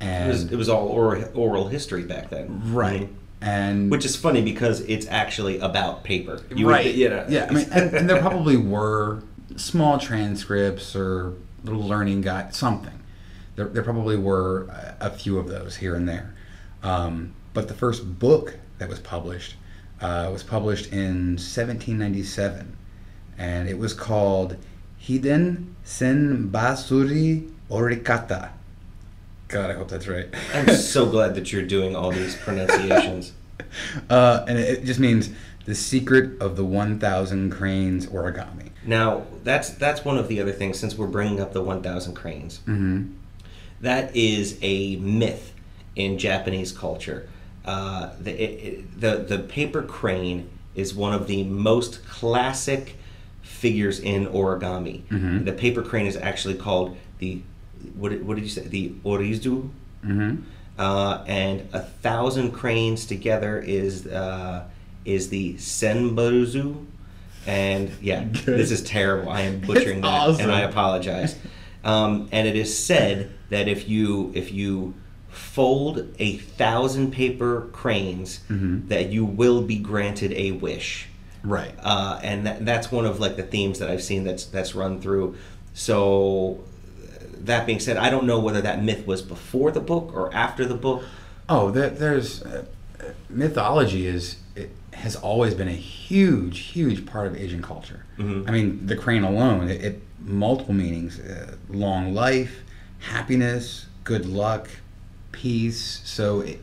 It 0.00 0.04
and 0.04 0.28
was, 0.28 0.52
it 0.52 0.56
was 0.56 0.68
all 0.68 0.86
oral, 0.88 1.24
oral 1.34 1.66
history 1.68 2.04
back 2.04 2.30
then. 2.30 2.60
right, 2.72 3.08
Mhm. 3.08 3.14
And 3.40 3.90
Which 3.90 4.04
is 4.04 4.16
funny 4.16 4.42
because 4.42 4.80
it's 4.82 5.06
actually 5.08 5.58
about 5.58 6.04
paper. 6.04 6.40
You 6.54 6.68
right, 6.68 6.86
Would, 6.86 6.94
you 6.96 7.08
know, 7.08 7.26
yeah. 7.28 7.46
I 7.50 7.52
mean, 7.52 7.66
and, 7.70 7.94
and 7.94 8.10
there 8.10 8.20
probably 8.20 8.56
were 8.56 9.22
small 9.56 9.98
transcripts 9.98 10.96
or 10.96 11.34
little 11.64 11.82
learning 11.82 12.22
guide, 12.22 12.54
something. 12.54 12.92
There, 13.56 13.66
there 13.66 13.82
probably 13.82 14.16
were 14.16 14.68
a, 15.00 15.10
few 15.10 15.38
of 15.38 15.48
those 15.48 15.76
here 15.76 15.94
and 15.94 16.08
there, 16.08 16.34
um, 16.82 17.34
But 17.54 17.68
the 17.68 17.74
first 17.74 18.18
book 18.18 18.58
that 18.78 18.88
was 18.88 19.00
published 19.00 19.54
uh, 20.00 20.28
was 20.30 20.42
published 20.42 20.92
in 20.92 21.36
1797, 21.36 22.76
and 23.38 23.68
it 23.68 23.78
was 23.78 23.94
called 23.94 24.56
Hiden 25.02 25.72
Senbasuri 25.84 27.50
Orikata. 27.70 28.50
God, 29.48 29.70
I 29.70 29.74
hope 29.74 29.88
that's 29.88 30.08
right. 30.08 30.28
I'm 30.54 30.68
so 30.74 31.06
glad 31.06 31.34
that 31.36 31.52
you're 31.52 31.62
doing 31.66 31.94
all 31.94 32.10
these 32.10 32.34
pronunciations. 32.44 33.32
uh, 34.10 34.44
and 34.48 34.58
it, 34.58 34.84
just 34.84 34.98
means 35.00 35.30
the 35.64 35.74
secret 35.74 36.40
of 36.40 36.56
the 36.56 36.64
1,000 36.64 37.50
cranes 37.50 38.06
origami. 38.06 38.70
Now, 38.84 39.24
that's 39.44 39.70
that's 39.70 40.04
one 40.04 40.16
of 40.18 40.28
the 40.28 40.40
other 40.40 40.52
things. 40.52 40.78
Since 40.78 40.96
we're 40.96 41.06
bringing 41.08 41.40
up 41.40 41.52
the 41.52 41.62
1,000 41.62 42.14
cranes, 42.14 42.58
Mm-hmm. 42.66 43.12
that 43.80 44.14
is 44.14 44.58
a 44.62 44.96
myth 44.96 45.52
in 45.96 46.18
Japanese 46.18 46.72
culture. 46.72 47.28
Uh, 47.64 48.10
the, 48.20 48.30
it, 48.32 49.00
the 49.00 49.16
the 49.16 49.38
paper 49.40 49.82
crane 49.82 50.48
is 50.76 50.94
one 50.94 51.12
of 51.12 51.26
the 51.26 51.42
most 51.44 52.06
classic 52.06 52.96
figures 53.42 53.98
in 53.98 54.26
origami. 54.26 55.02
Mhm. 55.08 55.44
The 55.44 55.52
paper 55.52 55.82
crane 55.82 56.06
is 56.06 56.16
actually 56.16 56.54
called 56.54 56.96
the 57.18 57.40
what 57.94 58.10
did, 58.10 58.26
what 58.26 58.34
did 58.34 58.44
you 58.44 58.50
say? 58.50 58.62
The 58.66 58.90
orizu. 59.04 59.68
Mm-hmm. 60.04 60.36
Uh, 60.78 61.24
and 61.26 61.68
a 61.72 61.80
thousand 61.80 62.52
cranes 62.52 63.06
together 63.06 63.58
is 63.58 64.06
uh, 64.06 64.64
is 65.04 65.28
the 65.30 65.54
senbaruzu. 65.54 66.84
And 67.46 67.90
yeah, 68.02 68.24
Good. 68.24 68.44
this 68.58 68.70
is 68.70 68.82
terrible. 68.82 69.30
I 69.30 69.42
am 69.42 69.60
butchering 69.60 69.98
It's 69.98 70.06
that, 70.06 70.20
awesome. 70.28 70.42
and 70.42 70.52
I 70.52 70.60
apologize. 70.62 71.36
Um, 71.84 72.28
and 72.32 72.48
it 72.48 72.56
is 72.56 72.76
said 72.76 73.32
that 73.50 73.68
if 73.68 73.88
you 73.88 74.32
if 74.34 74.50
you 74.50 74.94
fold 75.28 76.04
a 76.18 76.36
thousand 76.38 77.12
paper 77.12 77.68
cranes, 77.72 78.40
Mhm. 78.50 78.88
that 78.88 79.10
you 79.10 79.24
will 79.24 79.62
be 79.62 79.76
granted 79.78 80.32
a 80.32 80.50
wish. 80.50 81.06
Right. 81.44 81.72
Uh, 81.80 82.18
and 82.24 82.44
that, 82.44 82.66
that's 82.66 82.90
one 82.90 83.06
of 83.06 83.20
like 83.20 83.36
the 83.36 83.44
themes 83.44 83.78
that 83.78 83.88
I've 83.88 84.02
seen 84.02 84.24
that's 84.24 84.46
that's 84.46 84.74
run 84.74 85.00
through. 85.00 85.36
So 85.74 86.58
that 87.46 87.66
being 87.66 87.80
said, 87.80 87.96
I 87.96 88.10
don't 88.10 88.26
know 88.26 88.38
whether 88.38 88.60
that 88.60 88.82
myth 88.82 89.06
was 89.06 89.22
before 89.22 89.70
the 89.70 89.80
book 89.80 90.12
or 90.14 90.32
after 90.34 90.64
the 90.64 90.74
book. 90.74 91.02
Oh, 91.48 91.70
there, 91.70 91.90
there's 91.90 92.42
uh, 92.42 92.64
mythology 93.28 94.06
is 94.06 94.36
it 94.54 94.70
has 94.92 95.16
always 95.16 95.54
been 95.54 95.68
a 95.68 95.72
huge, 95.72 96.58
huge 96.58 97.06
part 97.06 97.26
of 97.26 97.36
Asian 97.36 97.62
culture. 97.62 98.04
Mhm. 98.18 98.48
I 98.48 98.50
mean, 98.50 98.86
the 98.86 98.96
crane 98.96 99.22
alone, 99.22 99.68
it, 99.68 99.84
it 99.84 100.02
multiple 100.20 100.74
meanings: 100.74 101.18
uh, 101.20 101.56
long 101.68 102.14
life, 102.14 102.62
happiness, 103.00 103.86
good 104.04 104.26
luck, 104.26 104.68
peace. 105.32 106.00
So 106.04 106.40
it, 106.40 106.60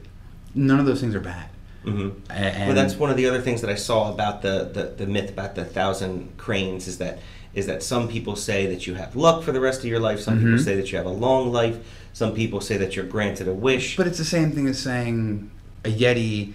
none 0.56 0.80
of 0.80 0.86
those 0.86 1.00
things 1.00 1.16
are 1.16 1.20
bad. 1.20 1.48
hmm 1.84 2.10
And, 2.30 2.68
well, 2.68 2.75
that's 2.75 2.96
one 2.96 3.10
of 3.10 3.18
the 3.18 3.28
other 3.28 3.42
things 3.42 3.62
that 3.62 3.70
I 3.70 3.75
saw 3.75 4.12
about 4.12 4.42
the, 4.42 4.70
the, 4.74 4.84
the 4.98 5.06
myth 5.06 5.30
about 5.30 5.56
the 5.56 5.66
thousand 5.66 6.38
cranes 6.38 6.88
is 6.88 6.98
that 6.98 7.20
is 7.53 7.65
that 7.67 7.83
some 7.83 8.07
people 8.07 8.36
say 8.36 8.65
that 8.67 8.88
you 8.88 8.95
have 8.95 9.15
luck 9.15 9.43
for 9.43 9.51
the 9.51 9.60
rest 9.60 9.79
of 9.79 9.86
your 9.86 10.00
life. 10.00 10.19
Some 10.19 10.39
people 10.39 10.53
Mhm. 10.53 10.63
say 10.65 10.75
that 10.75 10.91
you 10.91 10.98
have 10.98 11.05
a 11.05 11.10
long 11.12 11.51
life. 11.51 11.77
Some 12.13 12.33
people 12.33 12.62
say 12.62 12.77
that 12.77 12.95
you're 12.95 13.05
granted 13.05 13.48
a 13.48 13.53
wish. 13.53 13.95
But 13.95 14.07
it's 14.07 14.17
the 14.17 14.25
same 14.25 14.51
thing 14.51 14.67
as 14.67 14.79
saying 14.79 15.51
a 15.86 15.89
yeti 15.89 16.53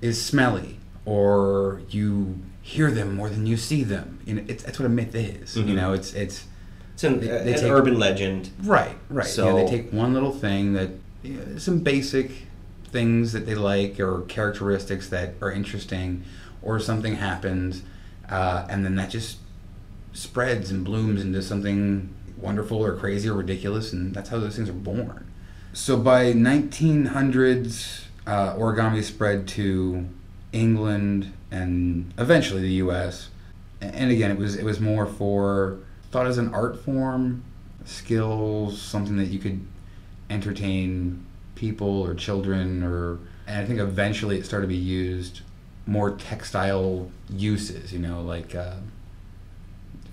is 0.00 0.22
smelly, 0.22 0.78
or 1.04 1.80
you 1.90 2.38
hear 2.62 2.90
them 2.90 3.14
more 3.16 3.28
than 3.30 3.46
you 3.46 3.56
see 3.56 3.82
them. 3.82 4.18
You 4.26 4.34
know, 4.34 4.42
it's, 4.48 4.62
that's 4.62 4.78
what 4.78 4.86
a 4.86 4.90
myth 4.90 5.14
is. 5.14 5.56
Mhm. 5.56 5.68
You 5.68 5.74
know, 5.74 5.92
it's 5.92 6.12
it's 6.14 6.44
it's 6.94 7.04
an, 7.04 7.20
they- 7.20 7.26
they 7.26 7.54
an 7.54 7.60
take- 7.60 7.70
urban 7.70 7.98
legend. 7.98 8.50
Right, 8.62 8.96
right. 9.10 9.26
So- 9.26 9.56
yeah, 9.58 9.64
they 9.64 9.70
take 9.70 9.92
one 9.92 10.14
little 10.14 10.32
thing 10.32 10.72
that 10.74 10.90
you 11.22 11.34
know, 11.34 11.58
some 11.58 11.80
basic 11.80 12.30
things 12.92 13.32
that 13.32 13.44
they 13.46 13.54
like 13.54 13.98
or 14.00 14.22
characteristics 14.28 15.08
that 15.08 15.34
are 15.42 15.50
interesting, 15.52 16.22
or 16.62 16.78
something 16.80 17.16
happens, 17.16 17.82
uh, 18.30 18.64
and 18.70 18.84
then 18.84 18.94
that 18.96 19.10
just 19.10 19.38
spreads 20.16 20.70
and 20.70 20.84
blooms 20.84 21.20
into 21.20 21.42
something 21.42 22.08
wonderful 22.38 22.78
or 22.78 22.96
crazy 22.96 23.28
or 23.28 23.34
ridiculous, 23.34 23.92
and 23.92 24.14
that's 24.14 24.30
how 24.30 24.38
those 24.38 24.56
things 24.56 24.68
are 24.68 24.74
born. 24.74 25.30
So 25.72 25.98
by 25.98 26.32
1900s, 26.32 28.04
uh, 28.26 28.54
origami 28.54 29.02
spread 29.02 29.46
to 29.48 30.08
England 30.52 31.32
and 31.50 32.12
eventually 32.18 32.62
the 32.62 32.72
U.S. 32.84 33.28
And 33.80 34.10
again, 34.10 34.30
it 34.30 34.38
was 34.38 34.56
it 34.56 34.64
was 34.64 34.80
more 34.80 35.06
for 35.06 35.78
thought 36.10 36.26
as 36.26 36.38
an 36.38 36.52
art 36.54 36.82
form, 36.82 37.44
skills, 37.84 38.80
something 38.80 39.16
that 39.18 39.26
you 39.26 39.38
could 39.38 39.64
entertain 40.30 41.24
people 41.54 42.00
or 42.02 42.14
children, 42.14 42.82
or 42.82 43.18
and 43.46 43.60
I 43.60 43.66
think 43.66 43.80
eventually 43.80 44.38
it 44.38 44.46
started 44.46 44.66
to 44.66 44.68
be 44.68 44.76
used 44.76 45.42
more 45.86 46.12
textile 46.12 47.10
uses. 47.28 47.92
You 47.92 47.98
know, 47.98 48.22
like. 48.22 48.54
Uh, 48.54 48.76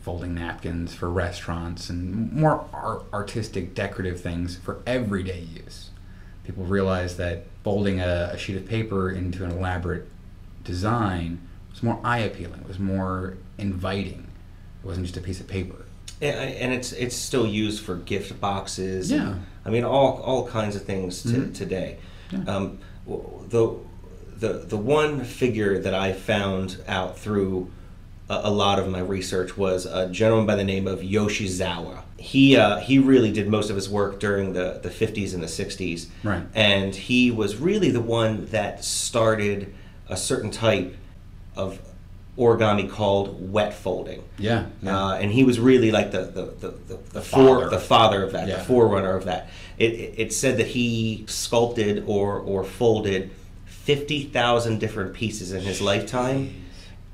folding 0.04 0.36
napkins 0.36 0.94
for 0.94 1.10
restaurants 1.10 1.90
and 1.90 2.32
more 2.34 2.66
art, 2.74 3.04
artistic 3.14 3.74
decorative 3.74 4.20
things 4.22 4.58
for 4.58 4.82
everyday 4.86 5.40
use 5.40 5.90
people 6.44 6.66
realized 6.66 7.18
that 7.18 7.46
folding 7.64 8.02
a, 8.02 8.32
a 8.34 8.38
sheet 8.38 8.58
of 8.58 8.68
paper 8.68 9.10
into 9.10 9.46
an 9.46 9.52
elaborate 9.52 10.06
design 10.66 11.40
was 11.72 11.82
more 11.82 12.00
eye 12.04 12.20
appealing 12.20 12.60
it 12.60 12.68
was 12.68 12.80
more 12.80 13.38
inviting 13.58 14.28
it 14.84 14.86
wasn't 14.86 15.06
just 15.06 15.18
a 15.18 15.22
piece 15.22 15.40
of 15.40 15.48
paper 15.48 15.86
and 16.22 16.72
it's 16.74 16.92
it's 16.94 17.16
still 17.16 17.46
used 17.46 17.84
for 17.84 17.96
gift 17.98 18.40
boxes. 18.40 19.12
Yeah. 19.12 19.32
and, 19.32 19.46
I 19.66 19.70
mean 19.72 19.84
all 19.84 20.22
all 20.22 20.48
kinds 20.48 20.74
of 20.78 20.84
things 20.86 21.22
to, 21.24 21.30
Mhm. 21.30 21.54
today. 21.54 21.98
Yeah. 22.32 22.44
Um, 22.48 22.78
the 23.50 23.76
the 24.38 24.54
the 24.66 24.78
one 24.78 25.26
figure 25.26 25.80
that 25.80 25.94
I 25.94 26.14
found 26.14 26.78
out 26.88 27.20
through 27.20 27.70
a, 28.30 28.50
lot 28.52 28.80
of 28.80 28.88
my 28.90 29.00
research 29.00 29.58
was 29.58 29.86
a 29.86 30.08
gentleman 30.10 30.46
by 30.46 30.56
the 30.56 30.64
name 30.64 30.88
of 30.88 31.00
Yoshizawa. 31.00 32.02
He 32.18 32.56
uh, 32.56 32.78
he 32.80 33.00
really 33.00 33.32
did 33.32 33.48
most 33.50 33.70
of 33.70 33.76
his 33.76 33.90
work 33.90 34.20
during 34.20 34.54
the 34.54 34.80
the 34.82 34.90
50s 34.90 35.34
and 35.34 35.44
the 35.44 35.48
60s. 35.48 36.08
Right. 36.24 36.44
And 36.56 36.96
he 36.96 37.32
was 37.32 37.58
really 37.58 37.92
the 37.92 38.00
one 38.02 38.46
that 38.48 38.84
started 38.86 39.74
a 40.08 40.16
certain 40.16 40.50
type 40.52 40.96
of 41.56 41.80
origami 42.38 42.90
called 42.90 43.52
wet 43.52 43.74
folding. 43.76 44.24
yeah, 44.40 44.66
yeah. 44.82 44.98
Uh, 45.08 45.14
and 45.18 45.32
he 45.32 45.44
was 45.44 45.60
really 45.60 45.92
like 45.92 46.12
the 46.12 46.22
the 46.24 46.46
the, 46.60 46.68
the, 46.88 47.00
the 47.12 47.22
Father. 47.22 47.70
the 47.70 47.80
father 47.80 48.24
of 48.24 48.32
that, 48.32 48.48
Yeah. 48.48 48.58
the 48.58 48.64
forerunner 48.64 49.16
of 49.16 49.26
that. 49.26 49.50
It, 49.78 49.94
it, 49.94 50.14
it 50.18 50.34
said 50.34 50.58
that 50.58 50.68
he 50.68 51.26
sculpted 51.28 52.06
or 52.08 52.40
or 52.40 52.64
folded 52.64 53.30
fifty 53.66 54.24
thousand 54.24 54.80
different 54.80 55.14
pieces 55.14 55.52
in 55.52 55.62
his 55.62 55.80
lifetime, 55.82 56.63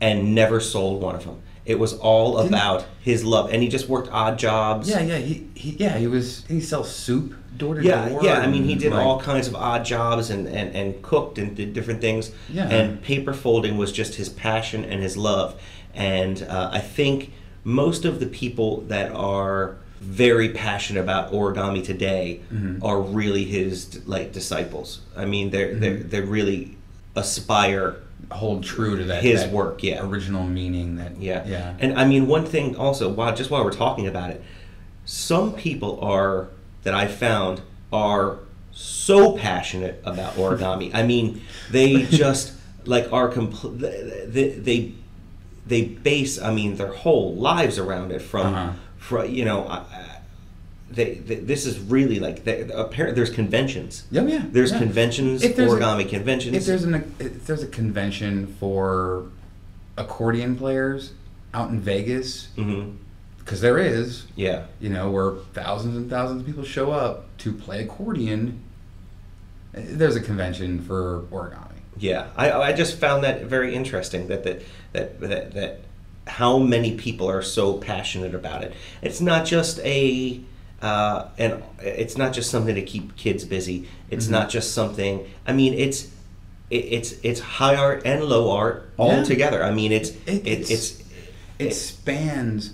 and 0.02 0.34
never 0.36 0.60
sold 0.60 1.02
one 1.02 1.16
of 1.16 1.26
them. 1.26 1.42
It 1.66 1.78
was 1.78 1.94
all 1.94 2.38
Didn't- 2.38 2.54
about 2.54 2.86
his 3.02 3.24
love, 3.24 3.52
and 3.54 3.62
he 3.62 3.68
just 3.70 3.88
worked 3.90 4.10
odd 4.12 4.40
jobs. 4.40 4.90
yeah 4.90 5.02
yeah 5.02 5.18
he, 5.18 5.48
he 5.54 5.72
yeah 5.72 5.98
he 5.98 6.08
was 6.08 6.44
he 6.48 6.60
sells 6.62 6.90
soup 6.94 7.36
door 7.58 7.76
to 7.76 7.84
Yeah, 7.84 8.08
door 8.10 8.24
yeah. 8.24 8.40
yeah. 8.40 8.46
I 8.46 8.48
mean, 8.48 8.64
he 8.64 8.76
did 8.76 8.94
like, 8.94 9.06
all 9.06 9.20
kinds 9.20 9.48
of 9.48 9.56
odd 9.56 9.84
jobs 9.84 10.30
and, 10.30 10.48
and, 10.48 10.74
and 10.76 11.02
cooked 11.04 11.38
and 11.38 11.56
did 11.56 11.74
different 11.74 12.00
things. 12.00 12.32
Yeah. 12.50 12.70
And 12.70 13.02
paper 13.04 13.34
folding 13.34 13.78
was 13.78 13.92
just 13.92 14.16
his 14.16 14.30
passion 14.30 14.86
and 14.86 15.02
his 15.04 15.18
love. 15.18 15.60
And 15.94 16.42
uh, 16.44 16.70
I 16.72 16.80
think 16.80 17.34
most 17.66 18.06
of 18.06 18.22
the 18.22 18.28
people 18.28 18.82
that 18.88 19.12
are 19.12 19.76
very 20.00 20.50
passionate 20.50 21.02
about 21.02 21.34
origami 21.34 21.84
today 21.84 22.40
Mhm. 22.54 22.82
are 22.82 23.02
really 23.02 23.44
his 23.44 24.00
like 24.08 24.32
disciples. 24.32 25.02
I 25.18 25.26
mean, 25.26 25.50
they're 25.50 25.76
they're 25.76 25.98
Mhm. 25.98 26.10
they 26.10 26.22
really 26.22 26.78
aspire. 27.16 27.98
Hold 28.32 28.64
true 28.64 28.98
to 28.98 29.04
that 29.06 29.24
His 29.24 29.42
that 29.44 29.52
work, 29.52 29.82
yeah. 29.84 30.06
original 30.06 30.44
meaning 30.44 30.98
that 30.98 31.20
Yeah. 31.20 31.44
yeah 31.48 31.76
And 31.80 31.98
I 31.98 32.06
mean, 32.06 32.28
one 32.28 32.46
thing 32.46 32.76
also, 32.76 33.10
while 33.10 33.36
just 33.36 33.50
while 33.50 33.64
we're 33.64 33.72
talking 33.72 34.08
about 34.08 34.30
it, 34.30 34.44
some 35.06 35.54
people 35.54 36.00
are 36.02 36.50
that 36.84 36.94
I 36.94 37.08
found 37.08 37.62
are 37.92 38.40
so 38.72 39.36
passionate 39.38 40.02
about 40.06 40.34
origami. 40.36 40.92
I 40.94 41.04
mean, 41.04 41.42
they 41.72 42.04
just 42.24 42.54
like 42.86 43.12
are 43.12 43.28
complete. 43.28 43.80
They, 43.80 44.50
they 44.50 44.94
they 45.66 45.84
base. 45.84 46.40
I 46.40 46.52
mean, 46.54 46.76
their 46.76 46.94
whole 46.94 47.36
lives 47.36 47.78
around 47.80 48.12
it. 48.12 48.22
From 48.22 48.54
Uh-huh. 48.54 48.74
from 48.98 49.30
you 49.30 49.46
know, 49.46 49.66
I, 49.66 49.78
I- 49.78 50.09
they, 50.92 51.16
they 51.16 51.36
this 51.36 51.66
is 51.66 51.80
really 51.80 52.20
like 52.20 52.44
they, 52.44 52.62
apparent. 52.70 53.16
There's 53.16 53.30
conventions. 53.30 54.04
Oh, 54.14 54.26
yeah 54.26 54.44
There's 54.50 54.72
yeah. 54.72 54.80
conventions, 54.80 55.42
there's 55.42 55.58
a- 55.58 55.64
origami 55.64 56.08
conventions. 56.08 56.56
If 56.56 56.66
there's 56.66 56.84
an 56.84 57.16
if 57.20 57.46
there's 57.46 57.64
a 57.64 57.68
convention 57.68 58.48
for 58.60 59.26
accordion 59.98 60.56
players 60.56 61.14
out 61.54 61.70
in 61.70 61.80
Vegas, 61.80 62.50
mm-hmm. 62.56 62.96
because 63.40 63.62
there 63.62 63.78
is, 63.78 64.26
yeah. 64.36 64.66
you 64.80 64.90
know, 64.90 65.10
where 65.12 65.32
thousands 65.54 65.98
and 65.98 66.10
thousands 66.10 66.42
of 66.42 66.48
people 66.48 66.64
show 66.64 66.92
up 66.92 67.26
to 67.40 67.52
play 67.52 67.84
accordion. 67.84 68.64
There's 69.72 70.16
a 70.16 70.22
convention 70.22 70.82
for 70.82 71.22
origami. 71.32 71.66
Yeah, 71.98 72.30
I, 72.36 72.52
I 72.52 72.74
just 72.74 72.98
found 72.98 73.24
that 73.24 73.44
very 73.44 73.76
interesting 73.76 74.28
that 74.30 74.44
that, 74.44 74.62
that 74.94 75.20
that 75.20 75.54
that 75.54 75.82
how 76.26 76.58
many 76.60 76.96
people 76.96 77.30
are 77.30 77.42
so 77.42 77.74
passionate 77.74 78.34
about 78.34 78.64
it. 78.64 78.74
It's 79.02 79.20
not 79.20 79.46
just 79.46 79.80
a 79.80 80.42
uh, 80.82 81.28
and 81.38 81.62
it's 81.82 82.18
not 82.18 82.34
just 82.34 82.50
something 82.50 82.76
to 82.76 82.82
keep 82.82 83.16
kids 83.16 83.44
busy. 83.46 83.88
It's 84.10 84.26
Mm-hmm. 84.26 84.34
not 84.34 84.50
just 84.50 84.74
something. 84.74 85.26
I 85.46 85.54
mean, 85.54 85.74
it's 85.74 86.08
it, 86.70 86.86
it's 86.98 87.14
it's 87.24 87.40
high 87.40 87.76
art 87.76 88.04
and 88.06 88.24
low 88.24 88.52
art 88.52 88.90
all 88.98 89.12
Yeah. 89.18 89.24
together. 89.24 89.64
I 89.64 89.72
mean, 89.72 89.92
it's 89.92 90.10
It- 90.26 90.46
it, 90.46 90.48
it's- 90.48 90.70
it's 90.72 91.04
It 91.60 91.74
spans 91.74 92.74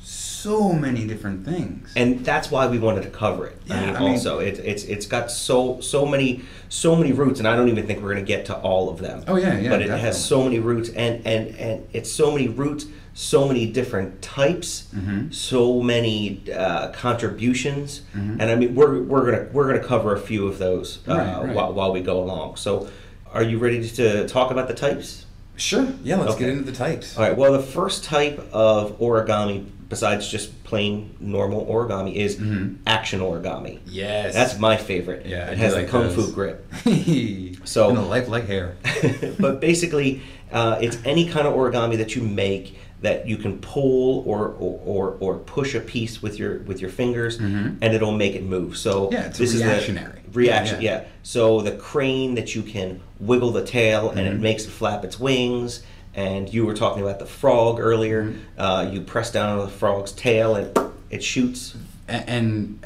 so 0.00 0.72
many 0.72 1.06
different 1.06 1.44
things. 1.46 1.92
and 1.96 2.24
that's 2.24 2.50
why 2.50 2.66
we 2.66 2.78
wanted 2.78 3.02
to 3.04 3.08
cover 3.10 3.46
it. 3.46 3.56
I 3.70 3.80
mean, 3.80 3.96
I 3.96 4.00
mean- 4.00 4.10
also 4.10 4.40
it, 4.40 4.58
it's 4.58 4.84
it's 4.84 5.06
got 5.06 5.30
so 5.30 5.80
so 5.80 6.04
many 6.04 6.42
so 6.68 6.96
many 6.96 7.12
roots, 7.12 7.38
and 7.38 7.46
I 7.48 7.54
don't 7.56 7.68
even 7.68 7.86
think 7.86 8.02
we're 8.02 8.12
going 8.14 8.24
to 8.26 8.32
get 8.36 8.44
to 8.46 8.56
all 8.56 8.90
of 8.90 8.98
them. 8.98 9.24
Oh, 9.28 9.36
yeah, 9.36 9.58
yeah, 9.58 9.70
But 9.70 9.80
it 9.80 9.84
definitely. 9.86 10.00
has 10.00 10.22
so 10.24 10.42
many 10.42 10.58
roots, 10.58 10.88
and 10.90 11.24
and 11.26 11.54
and 11.56 11.86
it's 11.92 12.10
so 12.12 12.30
many 12.32 12.48
roots, 12.48 12.86
so 13.16 13.46
many 13.46 13.66
different 13.66 14.20
types, 14.22 14.88
Mm-hmm. 14.94 15.30
so 15.30 15.80
many 15.80 16.42
uh, 16.52 16.88
contributions, 16.92 18.02
and 18.12 18.42
I 18.42 18.54
mean 18.56 18.74
we're 18.74 19.02
we're 19.02 19.24
gonna 19.24 19.48
we're 19.52 19.66
gonna 19.72 19.86
cover 19.86 20.14
a 20.14 20.20
few 20.20 20.46
of 20.48 20.58
those 20.58 20.98
uh, 21.08 21.16
Right, 21.16 21.44
right. 21.46 21.54
While, 21.54 21.72
while 21.72 21.92
we 21.92 22.00
go 22.00 22.20
along. 22.22 22.56
So, 22.56 22.88
are 23.32 23.42
you 23.42 23.58
ready 23.58 23.88
to 23.88 24.26
talk 24.28 24.50
about 24.50 24.68
the 24.68 24.74
types? 24.74 25.26
sure. 25.56 25.86
Yeah, 26.02 26.16
let's 26.16 26.32
Okay. 26.34 26.46
get 26.46 26.48
into 26.50 26.64
the 26.64 26.76
types. 26.76 27.16
All 27.16 27.22
right. 27.22 27.36
Well, 27.36 27.52
the 27.52 27.62
first 27.62 28.02
type 28.02 28.40
of 28.52 28.98
origami, 28.98 29.64
besides 29.88 30.28
just 30.28 30.64
plain 30.64 31.14
normal 31.20 31.64
origami, 31.66 32.14
is 32.16 32.40
action 32.88 33.20
origami. 33.20 33.78
Yes. 33.86 34.34
That's 34.34 34.58
my 34.58 34.76
favorite. 34.76 35.26
Yeah, 35.26 35.50
it 35.52 35.58
has 35.58 35.72
like 35.74 35.86
the 35.86 35.90
kung 35.92 36.08
those. 36.08 36.14
fu 36.16 36.32
grip. 36.32 36.66
so 37.64 37.88
and 37.88 37.96
the 37.96 38.02
life 38.02 38.26
like 38.28 38.46
hair. 38.48 38.74
but 39.38 39.60
basically, 39.60 40.22
uh, 40.50 40.78
it's 40.80 40.98
any 41.04 41.28
kind 41.28 41.46
of 41.46 41.54
origami 41.54 41.96
that 41.98 42.16
you 42.16 42.22
make 42.22 42.76
that 43.00 43.26
you 43.28 43.36
can 43.36 43.58
pull 43.58 44.22
or, 44.26 44.48
or, 44.58 44.80
or, 44.84 45.16
or 45.20 45.38
push 45.38 45.74
a 45.74 45.80
piece 45.80 46.22
with 46.22 46.38
your 46.38 46.60
with 46.60 46.80
your 46.80 46.90
fingers, 46.90 47.36
and 47.38 47.82
it'll 47.82 48.12
make 48.16 48.34
it 48.34 48.42
move. 48.44 48.76
So 48.76 49.06
Mm-hmm. 49.06 49.12
Yeah, 49.14 49.26
it's 49.26 49.38
this 49.38 49.54
reactionary. 49.54 50.20
is 50.20 50.24
the 50.32 50.38
reaction. 50.38 50.80
Yeah, 50.82 50.90
Yeah, 50.92 51.00
yeah. 51.02 51.08
So 51.22 51.60
the 51.60 51.72
crane 51.72 52.34
that 52.36 52.54
you 52.54 52.62
can 52.62 53.00
wiggle 53.20 53.50
the 53.52 53.64
tail 53.64 54.10
and 54.10 54.20
Mm-hmm. 54.20 54.36
it 54.36 54.40
makes 54.40 54.64
it 54.64 54.70
flap 54.70 55.04
its 55.04 55.18
wings. 55.20 55.82
And 56.16 56.52
you 56.54 56.64
were 56.64 56.74
talking 56.74 57.02
about 57.02 57.18
the 57.18 57.26
frog 57.26 57.80
earlier. 57.80 58.24
Mm-hmm. 58.24 58.60
Uh, 58.60 58.82
you 58.92 59.00
press 59.00 59.32
down 59.32 59.58
on 59.58 59.66
the 59.66 59.70
frog's 59.72 60.12
tail 60.12 60.54
and 60.54 60.78
it 61.10 61.22
shoots. 61.24 61.76
A- 62.08 62.12
and 62.30 62.78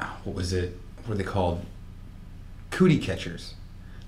uh, 0.00 0.06
what 0.24 0.36
was 0.36 0.52
it? 0.52 0.78
What 1.04 1.14
are 1.14 1.18
they 1.18 1.24
called? 1.24 1.64
Cootie 2.70 2.98
catchers. 2.98 3.54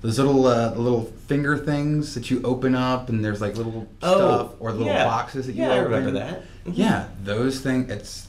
Those 0.01 0.19
little 0.19 0.47
uh, 0.47 0.75
little 0.75 1.05
finger 1.27 1.59
things 1.59 2.15
that 2.15 2.31
you 2.31 2.41
open 2.45 2.75
up, 2.75 3.09
and 3.09 3.25
there's 3.25 3.41
like 3.41 3.57
little 3.57 3.89
stuff 3.99 4.53
or 4.61 4.71
little 4.73 4.89
Oh, 4.89 4.93
yeah. 4.93 5.05
boxes 5.05 5.47
that 5.47 5.55
you 5.55 5.63
Yeah, 5.65 5.71
I 5.71 5.79
open. 5.81 5.91
remember 5.93 6.11
that. 6.21 6.43
Mhm. 6.67 6.73
Yeah, 6.75 7.05
those 7.25 7.61
things. 7.61 7.91
It's 7.91 8.29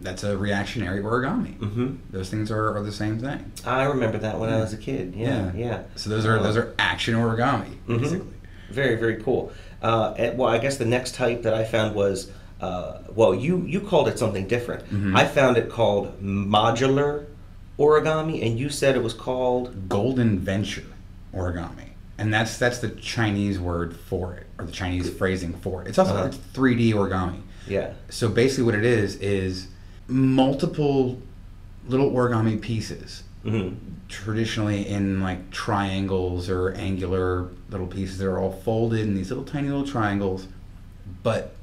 that's 0.00 0.22
a 0.22 0.36
reactionary 0.36 1.02
origami. 1.02 1.56
Mhm. 1.58 1.96
Those 2.10 2.28
things 2.30 2.50
are, 2.52 2.76
are 2.76 2.82
the 2.84 2.92
same 2.92 3.18
thing. 3.18 3.50
I 3.66 3.84
remember 3.84 4.18
that 4.18 4.38
when 4.38 4.48
I 4.50 4.60
was 4.60 4.72
a 4.72 4.76
kid. 4.76 5.14
Yeah, 5.16 5.50
yeah. 5.56 5.80
So 5.96 6.10
those 6.10 6.24
are 6.26 6.38
Uh, 6.38 6.42
those 6.42 6.56
are 6.56 6.74
action 6.78 7.14
origami 7.14 7.78
Mhm. 7.88 8.00
basically. 8.00 8.26
Very, 8.70 8.96
very 8.96 9.16
cool. 9.16 9.50
Uh, 9.82 10.12
and, 10.18 10.36
well, 10.38 10.50
I 10.50 10.58
guess 10.58 10.76
the 10.76 10.84
next 10.84 11.14
type 11.14 11.42
that 11.42 11.54
I 11.54 11.64
found 11.64 11.94
was, 11.94 12.30
uh, 12.60 12.98
well, 13.14 13.34
you 13.34 13.64
you 13.66 13.80
called 13.80 14.08
it 14.08 14.18
something 14.18 14.46
different. 14.46 14.84
Mm-hmm. 14.84 15.16
I 15.16 15.24
found 15.24 15.56
it 15.56 15.70
called 15.70 16.22
modular 16.22 17.24
origami, 17.78 18.44
and 18.46 18.58
you 18.58 18.68
said 18.68 18.94
it 18.94 19.02
was 19.02 19.14
called. 19.14 19.88
Golden 19.88 20.38
venture 20.38 20.82
origami, 21.34 21.90
and 22.18 22.32
that's 22.32 22.58
that's 22.58 22.78
the 22.78 22.88
Chinese 22.90 23.58
word 23.58 23.94
for 23.96 24.34
it, 24.34 24.46
or 24.58 24.64
the 24.66 24.72
Chinese 24.72 25.08
phrasing 25.10 25.52
for 25.54 25.82
it. 25.82 25.88
It's 25.88 25.98
also 25.98 26.14
Uh-huh. 26.16 26.26
it's 26.26 26.36
3D 26.54 26.92
origami. 26.92 27.40
Yeah. 27.66 27.92
So 28.08 28.28
basically, 28.28 28.64
what 28.64 28.74
it 28.74 28.84
is 28.84 29.16
is 29.16 29.68
multiple 30.06 31.20
little 31.88 32.10
origami 32.10 32.60
pieces, 32.60 33.22
hmm 33.44 33.68
traditionally 34.10 34.88
in 34.88 35.20
like 35.20 35.50
triangles 35.50 36.48
or 36.48 36.70
angular 36.70 37.48
little 37.68 37.86
pieces. 37.86 38.16
They're 38.16 38.38
all 38.38 38.52
folded 38.52 39.00
in 39.00 39.14
these 39.14 39.28
little 39.28 39.44
tiny 39.44 39.68
little 39.68 39.86
triangles, 39.86 40.48
but 41.22 41.54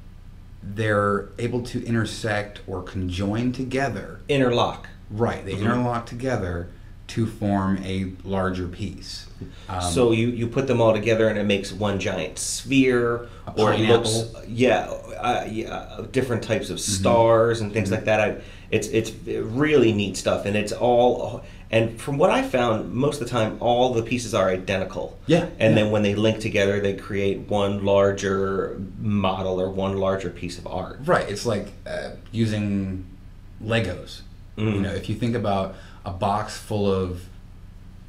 they're 0.62 1.30
able 1.40 1.64
to 1.64 1.84
intersect 1.84 2.62
or 2.68 2.84
conjoin 2.84 3.52
together. 3.52 4.20
Interlock. 4.30 4.90
Right, 5.10 5.44
they 5.44 5.54
Mhm. 5.54 5.62
interlock 5.62 6.06
together 6.06 6.68
to 7.08 7.28
form 7.28 7.78
a 7.84 8.12
larger 8.24 8.68
piece. 8.68 9.28
Um, 9.70 9.82
so 9.82 10.12
you, 10.12 10.28
you 10.30 10.48
put 10.48 10.66
them 10.68 10.82
all 10.82 10.94
together 10.94 11.28
and 11.30 11.38
it 11.38 11.44
makes 11.44 11.72
one 11.72 12.00
giant 12.00 12.40
sphere, 12.40 13.28
or 13.58 13.74
it 13.74 13.82
looks. 13.82 14.10
Mm-hmm. 14.10 14.44
yeah, 14.48 14.86
uh, 15.20 15.46
yeah, 15.50 16.02
different 16.12 16.44
types 16.44 16.70
of 16.70 16.80
stars 16.80 17.62
and 17.62 17.72
things 17.74 17.92
like 17.92 18.06
that. 18.06 18.20
I, 18.20 18.42
it's 18.72 18.88
it's 18.88 19.12
really 19.28 19.94
neat 19.94 20.18
stuff, 20.18 20.46
and 20.46 20.56
it's 20.56 20.72
all. 20.72 21.44
And 21.72 22.00
from 22.00 22.18
what 22.18 22.30
I 22.30 22.42
found, 22.44 22.94
most 22.94 23.20
of 23.22 23.28
the 23.28 23.32
time, 23.32 23.58
all 23.60 23.94
the 23.94 24.04
pieces 24.04 24.34
are 24.34 24.50
identical. 24.50 25.18
Yeah, 25.26 25.46
And 25.60 25.76
yeah. 25.76 25.84
then 25.84 25.92
when 25.92 26.04
they 26.04 26.14
link 26.16 26.40
together, 26.40 26.80
they 26.80 26.94
create 26.94 27.40
one 27.50 27.84
larger 27.84 28.80
model 29.00 29.60
or 29.60 29.70
one 29.72 29.98
larger 29.98 30.30
piece 30.30 30.58
of 30.60 30.68
art. 30.68 31.00
Right. 31.06 31.28
It's 31.28 31.46
like 31.46 31.68
uh, 31.86 32.12
using 32.32 33.06
Legos. 33.62 34.22
You 34.56 34.66
Mm. 34.66 34.82
know, 34.82 34.94
if 34.94 35.10
you 35.10 35.16
think 35.16 35.36
about 35.36 35.76
a 36.06 36.12
box 36.12 36.58
full 36.58 36.92
of, 36.92 37.26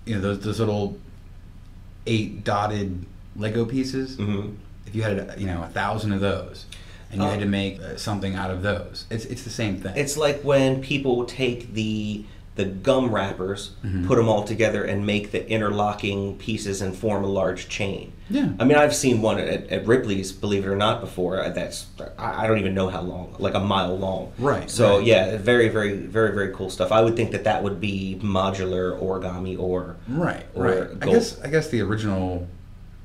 you 0.04 0.14
know, 0.14 0.20
those 0.20 0.40
those 0.40 0.60
little 0.60 0.98
eight 2.06 2.44
dotted 2.44 3.04
Lego 3.36 3.64
pieces. 3.64 4.16
hmm 4.16 4.50
If 4.86 4.94
you 4.94 5.02
had, 5.02 5.34
you 5.38 5.46
know, 5.46 5.62
a 5.62 5.68
thousand 5.68 6.12
of 6.12 6.20
those, 6.20 6.66
and 7.10 7.20
you 7.20 7.26
Oh. 7.26 7.30
had 7.30 7.40
to 7.40 7.46
make 7.46 7.80
uh, 7.80 7.96
something 7.96 8.34
out 8.34 8.50
of 8.50 8.62
those, 8.62 9.04
it's 9.10 9.24
it's 9.24 9.42
the 9.42 9.50
same 9.50 9.80
thing. 9.80 9.94
It's 9.96 10.16
like 10.16 10.42
when 10.42 10.80
people 10.80 11.24
take 11.24 11.74
the 11.74 12.24
the 12.56 12.64
gum 12.64 13.10
wrappers, 13.14 13.70
Mhm. 13.84 14.06
put 14.06 14.16
them 14.16 14.28
all 14.28 14.42
together, 14.42 14.82
and 14.82 15.04
make 15.06 15.30
the 15.30 15.48
interlocking 15.48 16.36
pieces 16.38 16.80
and 16.82 16.94
form 16.96 17.22
a 17.22 17.26
large 17.28 17.68
chain. 17.68 18.12
yeah. 18.28 18.48
I 18.58 18.64
mean, 18.64 18.76
I've 18.76 18.94
seen 18.94 19.22
one 19.22 19.38
at, 19.38 19.68
at 19.70 19.86
Ripley's, 19.86 20.32
believe 20.32 20.64
it 20.64 20.68
or 20.68 20.74
not, 20.74 21.00
before. 21.00 21.40
uh, 21.40 21.50
That's 21.50 21.86
I 22.18 22.46
don't 22.48 22.58
even 22.58 22.74
know 22.74 22.88
how 22.88 23.02
long, 23.02 23.34
like 23.38 23.54
a 23.54 23.60
mile 23.60 23.96
long. 23.96 24.32
Right, 24.38 24.68
So 24.68 24.96
right. 24.96 25.06
yeah, 25.06 25.36
very, 25.36 25.68
very, 25.68 25.92
very, 25.94 26.34
very 26.34 26.52
cool 26.52 26.68
stuff. 26.70 26.90
I 26.90 27.02
would 27.02 27.14
think 27.14 27.30
that 27.32 27.44
that 27.44 27.62
would 27.62 27.80
be 27.80 28.18
modular 28.22 28.98
origami 29.00 29.56
or 29.58 29.96
Right, 30.08 30.44
or 30.54 30.64
right. 30.64 30.88
I 31.02 31.06
guess 31.06 31.38
I 31.44 31.48
guess 31.48 31.68
the 31.68 31.82
original, 31.82 32.48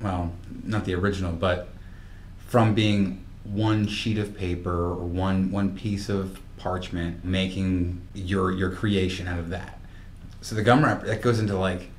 well, 0.02 0.32
not 0.66 0.86
the 0.86 0.96
original, 0.96 1.34
but 1.34 1.68
from 2.48 2.74
being 2.74 3.20
one 3.44 3.86
sheet 3.88 4.18
of 4.18 4.36
paper 4.38 4.72
or 4.94 5.06
one 5.06 5.52
one 5.52 5.72
piece 5.76 6.10
of 6.10 6.40
parchment, 6.62 7.26
making 7.26 8.02
your 8.14 8.52
your 8.52 8.70
creation 8.70 9.28
out 9.28 9.40
of 9.40 9.50
that. 9.50 9.80
So 10.42 10.56
the 10.56 10.62
gum 10.64 10.84
wrapper 10.84 11.08
that 11.08 11.22
goes 11.22 11.40
into 11.40 11.58
like, 11.58 11.90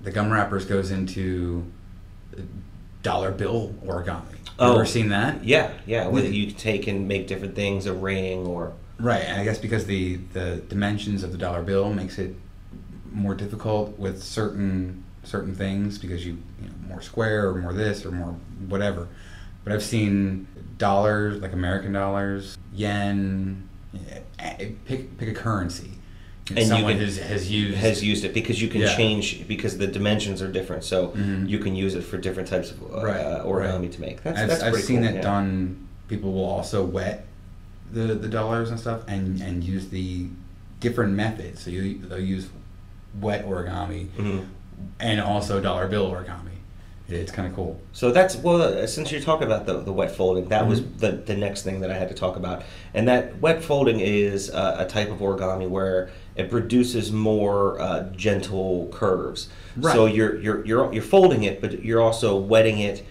the 0.00 0.10
gum 0.10 0.30
wrappers 0.32 0.64
goes 0.64 0.90
into 0.90 1.64
dollar 3.02 3.30
bill 3.30 3.74
origami. 3.84 4.32
You 4.32 4.38
Oh. 4.58 4.74
ever 4.74 4.86
seen 4.86 5.08
that? 5.08 5.44
yeah, 5.44 5.70
yeah. 5.86 6.06
Where 6.08 6.24
you 6.24 6.50
take 6.50 6.86
and 6.86 7.06
make 7.08 7.26
different 7.26 7.54
things, 7.54 7.86
a 7.86 7.92
ring 7.94 8.46
or 8.46 8.72
Right, 8.98 9.22
and 9.24 9.40
I 9.40 9.44
guess 9.44 9.58
because 9.58 9.86
the 9.86 10.16
the 10.32 10.62
dimensions 10.68 11.22
of 11.24 11.32
the 11.32 11.38
dollar 11.38 11.62
bill 11.62 11.92
makes 11.92 12.18
it 12.18 12.34
more 13.12 13.34
difficult 13.34 13.98
with 13.98 14.22
certain 14.22 15.04
certain 15.24 15.54
things 15.54 15.98
because 15.98 16.24
you 16.26 16.38
you 16.60 16.68
know 16.68 16.74
more 16.88 17.00
square 17.00 17.48
or 17.48 17.54
more 17.56 17.72
this 17.72 18.04
or 18.04 18.10
more 18.12 18.36
whatever. 18.68 19.06
But 19.64 19.72
I've 19.72 19.82
seen 19.82 20.46
dollars 20.78 21.40
like 21.40 21.52
American 21.52 21.92
dollars, 21.92 22.56
yen, 22.72 23.68
pick 24.84 25.16
pick 25.18 25.28
a 25.28 25.34
currency. 25.34 25.90
And 26.50 26.58
you 26.58 26.64
someone 26.66 26.92
can- 26.98 27.04
has, 27.06 27.16
has 27.18 27.50
used 27.50 27.78
has 27.78 28.04
used 28.04 28.24
it 28.24 28.34
because 28.34 28.60
you 28.60 28.68
can 28.68 28.82
Yeah. 28.82 28.94
change 28.94 29.48
because 29.48 29.78
the 29.78 29.86
dimensions 29.86 30.42
are 30.42 30.52
different, 30.52 30.84
so 30.84 31.08
Mhm. 31.08 31.48
you 31.48 31.58
can 31.58 31.74
use 31.74 31.94
it 31.94 32.02
for 32.02 32.18
different 32.18 32.48
types 32.48 32.70
of 32.70 32.82
uh, 32.82 33.02
Right, 33.02 33.24
origami 33.44 33.80
right. 33.82 33.92
to 33.92 34.00
make. 34.00 34.22
That's 34.22 34.38
I've, 34.40 34.48
that's 34.50 34.62
I've 34.62 34.76
seen 34.76 34.98
cool, 35.00 35.08
it 35.08 35.14
yeah. 35.16 35.20
done. 35.22 35.86
People 36.08 36.32
will 36.32 36.44
also 36.44 36.84
wet 36.84 37.24
the 37.92 38.14
the 38.14 38.28
dollars 38.28 38.70
and 38.70 38.78
stuff, 38.78 39.00
and 39.08 39.40
and 39.40 39.64
use 39.64 39.88
the 39.88 40.26
different 40.80 41.14
methods. 41.14 41.62
So 41.62 41.70
you 41.70 41.98
they'll 42.08 42.18
use 42.18 42.48
wet 43.18 43.46
origami 43.48 44.08
Mhm. 44.18 44.44
and 45.00 45.20
also 45.22 45.60
dollar 45.60 45.86
bill 45.88 46.10
origami. 46.10 46.53
Yeah, 47.08 47.18
it's 47.18 47.30
kind 47.32 47.46
of 47.46 47.54
cool. 47.54 47.78
So 47.92 48.10
that's 48.12 48.34
well. 48.36 48.62
Uh, 48.62 48.86
since 48.86 49.12
you're 49.12 49.20
talking 49.20 49.46
about 49.46 49.66
the, 49.66 49.80
the 49.80 49.92
wet 49.92 50.10
folding, 50.10 50.48
that 50.48 50.66
was 50.66 50.80
Mhm. 50.80 50.98
the 51.00 51.10
the 51.12 51.36
next 51.36 51.62
thing 51.62 51.80
that 51.80 51.90
I 51.90 51.94
had 51.98 52.08
to 52.08 52.14
talk 52.14 52.36
about, 52.36 52.62
and 52.94 53.06
that 53.08 53.40
wet 53.42 53.62
folding 53.62 54.00
is 54.00 54.50
uh, 54.50 54.76
a 54.78 54.86
type 54.86 55.10
of 55.10 55.18
origami 55.18 55.68
where 55.68 56.08
it 56.34 56.50
produces 56.50 57.12
more 57.12 57.78
uh, 57.78 58.04
gentle 58.16 58.88
curves. 58.90 59.48
Right. 59.76 59.92
So 59.94 60.06
you're 60.06 60.38
you're 60.40 60.64
you're 60.64 60.92
you're 60.94 61.02
folding 61.02 61.44
it, 61.44 61.60
but 61.60 61.84
you're 61.84 62.00
also 62.00 62.36
wetting 62.38 62.78
it, 62.78 63.04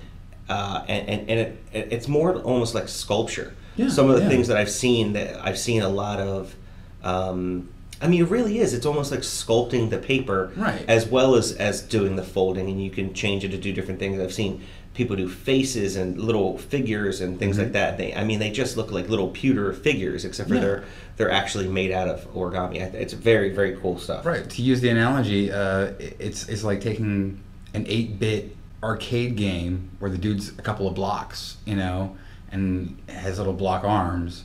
uh, 0.49 0.83
and 0.87 1.07
and, 1.09 1.29
and 1.29 1.39
it, 1.39 1.57
it 1.71 1.87
it's 1.91 2.07
more 2.07 2.35
almost 2.37 2.73
like 2.73 2.87
sculpture. 2.89 3.53
Yeah, 3.75 3.89
Some 3.89 4.09
of 4.09 4.15
the 4.15 4.23
yeah. 4.23 4.29
things 4.29 4.47
that 4.47 4.57
I've 4.57 4.71
seen 4.71 5.13
that 5.13 5.39
I've 5.45 5.57
seen 5.59 5.83
a 5.83 5.89
lot 5.89 6.19
of. 6.19 6.55
Um, 7.03 7.69
I 8.03 8.07
mean, 8.07 8.21
it 8.21 8.29
really 8.29 8.59
is. 8.59 8.73
It's 8.73 8.85
almost 8.85 9.11
like 9.11 9.21
sculpting 9.21 9.89
the 9.89 9.97
paper, 9.97 10.51
Right. 10.57 10.83
as 10.87 11.07
well 11.07 11.35
as 11.35 11.53
as 11.53 11.81
doing 11.81 12.15
the 12.17 12.23
folding, 12.23 12.67
and 12.69 12.83
you 12.83 12.91
can 12.91 13.13
change 13.13 13.43
it 13.45 13.49
to 13.51 13.57
do 13.57 13.71
different 13.73 13.99
things. 13.99 14.19
I've 14.19 14.33
seen 14.33 14.61
people 14.93 15.15
do 15.15 15.27
faces 15.27 15.95
and 15.95 16.19
little 16.19 16.57
figures 16.57 17.19
and 17.21 17.39
things 17.39 17.57
like 17.57 17.71
that. 17.71 17.97
They, 17.97 18.13
I 18.13 18.23
mean, 18.23 18.37
they 18.39 18.51
just 18.51 18.77
look 18.77 18.91
like 18.91 19.09
little 19.09 19.29
pewter 19.29 19.73
figures, 19.73 20.23
except 20.25 20.49
for 20.49 20.55
Yeah. 20.55 20.61
they're 20.61 20.83
they're 21.17 21.31
actually 21.31 21.67
made 21.67 21.91
out 21.91 22.07
of 22.07 22.31
origami. 22.33 22.75
It's 22.93 23.13
very 23.13 23.49
very 23.51 23.75
cool 23.81 23.97
stuff. 23.97 24.25
Right. 24.25 24.47
To 24.49 24.61
use 24.61 24.81
the 24.81 24.89
analogy, 24.89 25.51
uh, 25.51 25.91
it's 26.19 26.47
it's 26.49 26.63
like 26.63 26.81
taking 26.81 27.39
an 27.73 27.85
eight-bit 27.87 28.55
arcade 28.83 29.35
game 29.37 29.89
where 29.99 30.11
the 30.11 30.17
dude's 30.17 30.49
a 30.49 30.61
couple 30.61 30.87
of 30.87 30.93
blocks, 30.93 31.57
you 31.65 31.75
know, 31.75 32.15
and 32.51 32.97
has 33.07 33.37
little 33.37 33.53
block 33.53 33.83
arms, 33.85 34.43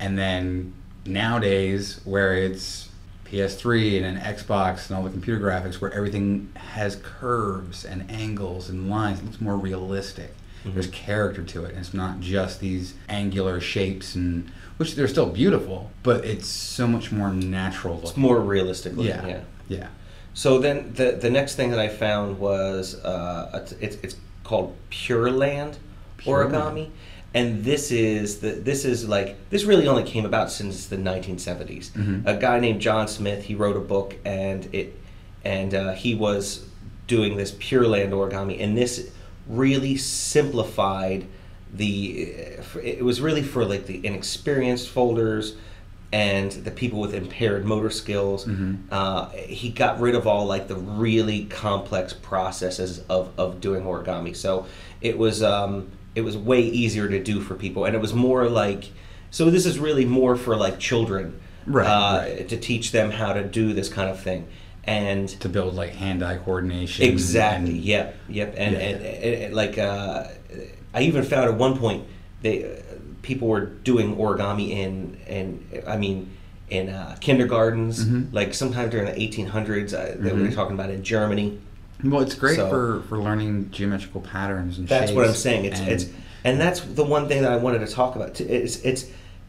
and 0.00 0.18
then 0.18 0.72
nowadays 1.06 2.00
where 2.04 2.34
it's 2.34 2.88
PS3 3.24 3.96
and 4.02 4.18
an 4.18 4.22
Xbox 4.34 4.88
and 4.88 4.96
all 4.96 5.04
the 5.04 5.10
computer 5.10 5.40
graphics 5.40 5.74
where 5.80 5.92
everything 5.92 6.52
has 6.56 6.96
curves 6.96 7.84
and 7.84 8.10
angles 8.10 8.68
and 8.68 8.90
lines, 8.90 9.20
it 9.20 9.24
looks 9.26 9.40
more 9.40 9.56
realistic. 9.56 10.34
There's 10.64 10.88
character 10.88 11.42
to 11.42 11.64
it. 11.64 11.70
And 11.70 11.78
it's 11.78 11.94
not 11.94 12.20
just 12.20 12.60
these 12.60 12.92
angular 13.08 13.60
shapes 13.60 14.14
and 14.14 14.50
which 14.76 14.94
they're 14.94 15.08
still 15.08 15.30
beautiful, 15.30 15.90
but 16.02 16.24
it's 16.24 16.46
so 16.48 16.86
much 16.86 17.10
more 17.12 17.30
natural 17.32 17.94
looking. 17.94 18.08
It's 18.10 18.16
more 18.18 18.40
realistic. 18.40 18.92
looking, 18.94 19.06
Yeah. 19.10 19.26
yeah. 19.26 19.40
Yeah. 19.68 19.86
So 20.34 20.58
then 20.58 20.92
the 20.94 21.12
the 21.12 21.30
next 21.30 21.54
thing 21.54 21.70
that 21.70 21.78
I 21.78 21.88
found 21.88 22.38
was 22.38 22.94
uh, 23.04 23.50
it's, 23.62 23.72
it's 23.72 23.96
it's 24.02 24.16
called 24.44 24.76
Pure 24.90 25.30
Land 25.32 25.78
Pure 26.18 26.46
origami, 26.50 26.74
Land. 26.74 26.92
And 27.34 27.62
this 27.64 27.90
is 27.92 28.40
the 28.40 28.50
this 28.50 28.84
is 28.84 29.08
like 29.08 29.36
this 29.50 29.64
really 29.64 29.86
only 29.86 30.02
came 30.04 30.24
about 30.24 30.50
since 30.50 30.86
the 30.86 30.96
1970s. 30.96 31.90
Mhm. 31.90 32.26
A 32.26 32.36
guy 32.36 32.58
named 32.60 32.80
John 32.80 33.06
Smith 33.08 33.44
he 33.44 33.54
wrote 33.54 33.76
a 33.76 33.80
book 33.80 34.16
and 34.24 34.68
it 34.72 34.96
and 35.44 35.74
uh, 35.74 35.92
he 35.92 36.14
was 36.14 36.64
doing 37.06 37.36
this 37.36 37.54
Pure 37.58 37.88
Land 37.88 38.12
origami, 38.12 38.62
and 38.62 38.76
this 38.76 39.10
really 39.48 39.96
simplified 39.96 41.26
the. 41.72 42.22
It 42.82 43.04
was 43.04 43.20
really 43.20 43.42
for 43.42 43.64
like 43.64 43.86
the 43.86 44.04
inexperienced 44.06 44.88
folders 44.88 45.54
and 46.12 46.50
the 46.50 46.70
people 46.72 46.98
with 47.00 47.14
impaired 47.14 47.64
motor 47.64 47.90
skills. 47.90 48.44
Mhm. 48.44 48.78
Uh, 48.90 49.28
he 49.30 49.70
got 49.70 50.00
rid 50.00 50.14
of 50.14 50.26
all 50.26 50.44
like 50.46 50.66
the 50.68 50.74
really 50.76 51.44
complex 51.44 52.12
processes 52.12 53.02
of, 53.08 53.30
of 53.38 53.60
doing 53.60 53.84
origami. 53.84 54.34
So 54.36 54.66
it 55.00 55.16
was 55.16 55.42
um, 55.42 55.86
it 56.14 56.22
was 56.22 56.36
way 56.36 56.60
easier 56.60 57.08
to 57.08 57.22
do 57.22 57.40
for 57.40 57.54
people, 57.54 57.84
and 57.84 57.94
it 57.94 58.00
was 58.00 58.12
more 58.14 58.48
like 58.48 58.90
so. 59.30 59.50
This 59.50 59.66
is 59.66 59.78
really 59.78 60.04
more 60.04 60.36
for 60.36 60.56
like 60.56 60.78
children, 60.78 61.38
Right, 61.66 61.86
Uh, 61.86 62.18
right. 62.22 62.48
To 62.48 62.56
teach 62.56 62.90
them 62.92 63.10
how 63.10 63.32
to 63.32 63.44
do 63.44 63.72
this 63.72 63.88
kind 63.88 64.10
of 64.10 64.18
thing, 64.20 64.46
and 64.84 65.28
to 65.40 65.48
build 65.48 65.74
like 65.74 65.90
hand-eye 65.94 66.38
coordination. 66.38 67.04
Exactly. 67.06 67.70
and- 67.70 67.78
Yep. 67.84 68.16
Yep. 68.28 68.54
And, 68.56 68.72
Yeah. 68.74 68.80
and, 68.80 69.02
and, 69.04 69.42
and, 69.44 69.54
like 69.54 69.78
uh, 69.78 70.24
I 70.94 71.02
even 71.02 71.22
found 71.22 71.48
at 71.48 71.54
one 71.54 71.76
point 71.76 72.04
they 72.42 72.64
uh, 72.64 72.68
people 73.22 73.48
were 73.48 73.66
doing 73.66 74.16
origami 74.16 74.70
in 74.70 75.16
in 75.28 75.64
I 75.86 75.96
mean 75.96 76.30
in 76.70 76.88
uh, 76.88 77.16
kindergartens 77.20 78.04
Mhm. 78.06 78.32
like 78.32 78.54
sometime 78.54 78.88
during 78.90 79.06
the 79.06 79.12
1800s 79.20 79.92
uh, 79.92 80.16
they 80.18 80.32
were 80.32 80.50
talking 80.50 80.74
about 80.74 80.90
in 80.90 81.02
Germany. 81.04 81.58
Well, 82.04 82.20
it's 82.22 82.34
great 82.34 82.56
So- 82.56 82.68
for, 82.70 83.02
for 83.08 83.18
learning 83.18 83.70
geometrical 83.70 84.20
patterns 84.20 84.78
and 84.78 84.88
shapes. 84.88 85.00
That's 85.00 85.12
what 85.12 85.26
I'm 85.26 85.34
saying. 85.34 85.64
It's 85.66 85.80
and- 85.80 85.88
it's 85.88 86.06
and 86.44 86.60
that's 86.60 86.80
the 86.80 87.04
one 87.04 87.28
thing 87.28 87.42
that 87.42 87.52
I 87.52 87.56
wanted 87.56 87.80
to 87.80 87.86
talk 87.86 88.16
about. 88.16 88.40
It's 88.40 88.76
it's 88.80 89.06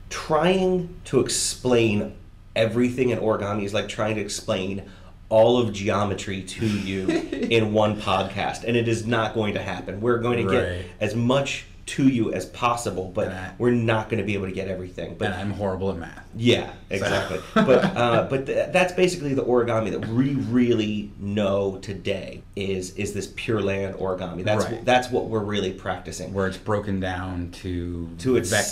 trying 0.10 0.94
to 1.06 1.20
explain 1.22 2.14
everything 2.56 3.10
in 3.10 3.20
origami 3.20 3.64
is 3.64 3.74
like 3.74 3.88
trying 3.88 4.16
to 4.16 4.22
explain 4.22 4.84
all 5.30 5.58
of 5.58 5.72
geometry 5.72 6.44
to 6.44 6.66
you 6.68 7.08
in 7.50 7.72
one 7.72 8.00
podcast, 8.02 8.66
and 8.66 8.76
it 8.76 8.90
is 8.90 9.06
not 9.08 9.34
going 9.34 9.54
to 9.54 9.62
happen. 9.62 10.02
We're 10.02 10.18
going 10.18 10.46
to 10.46 10.54
Right. 10.54 10.64
get 10.80 10.86
as 11.00 11.16
much 11.16 11.66
to 11.92 12.08
you 12.08 12.32
as 12.32 12.46
possible, 12.46 13.12
but 13.14 13.28
I- 13.30 13.52
we're 13.58 13.72
not 13.72 14.10
going 14.10 14.20
to 14.20 14.26
be 14.26 14.34
able 14.34 14.46
to 14.48 14.52
get 14.54 14.68
everything. 14.68 15.16
But 15.18 15.32
and 15.32 15.36
I'm 15.36 15.52
horrible 15.52 15.92
at 15.92 15.98
math. 15.98 16.26
yeah, 16.36 16.72
exactly. 16.90 17.40
but 17.54 17.84
uh, 17.98 18.28
but 18.30 18.46
th- 18.46 18.72
that's 18.72 18.94
basically 18.94 19.34
the 19.34 19.44
origami 19.44 19.92
that 19.92 20.08
we 20.08 20.36
really 20.36 21.12
know 21.20 21.80
today 21.82 22.44
is 22.56 22.96
is 22.96 23.14
this 23.14 23.32
Pure 23.36 23.62
Land 23.62 23.96
origami. 23.96 24.44
That's 24.44 24.66
Right. 24.66 24.86
that's 24.86 25.10
what 25.12 25.26
we're 25.26 25.40
really 25.40 25.74
practicing. 25.74 26.34
Where 26.34 26.48
it's 26.48 26.58
broken 26.58 27.00
down 27.00 27.52
to 27.64 28.10
To 28.20 28.36
its 28.38 28.52
vectors 28.52 28.64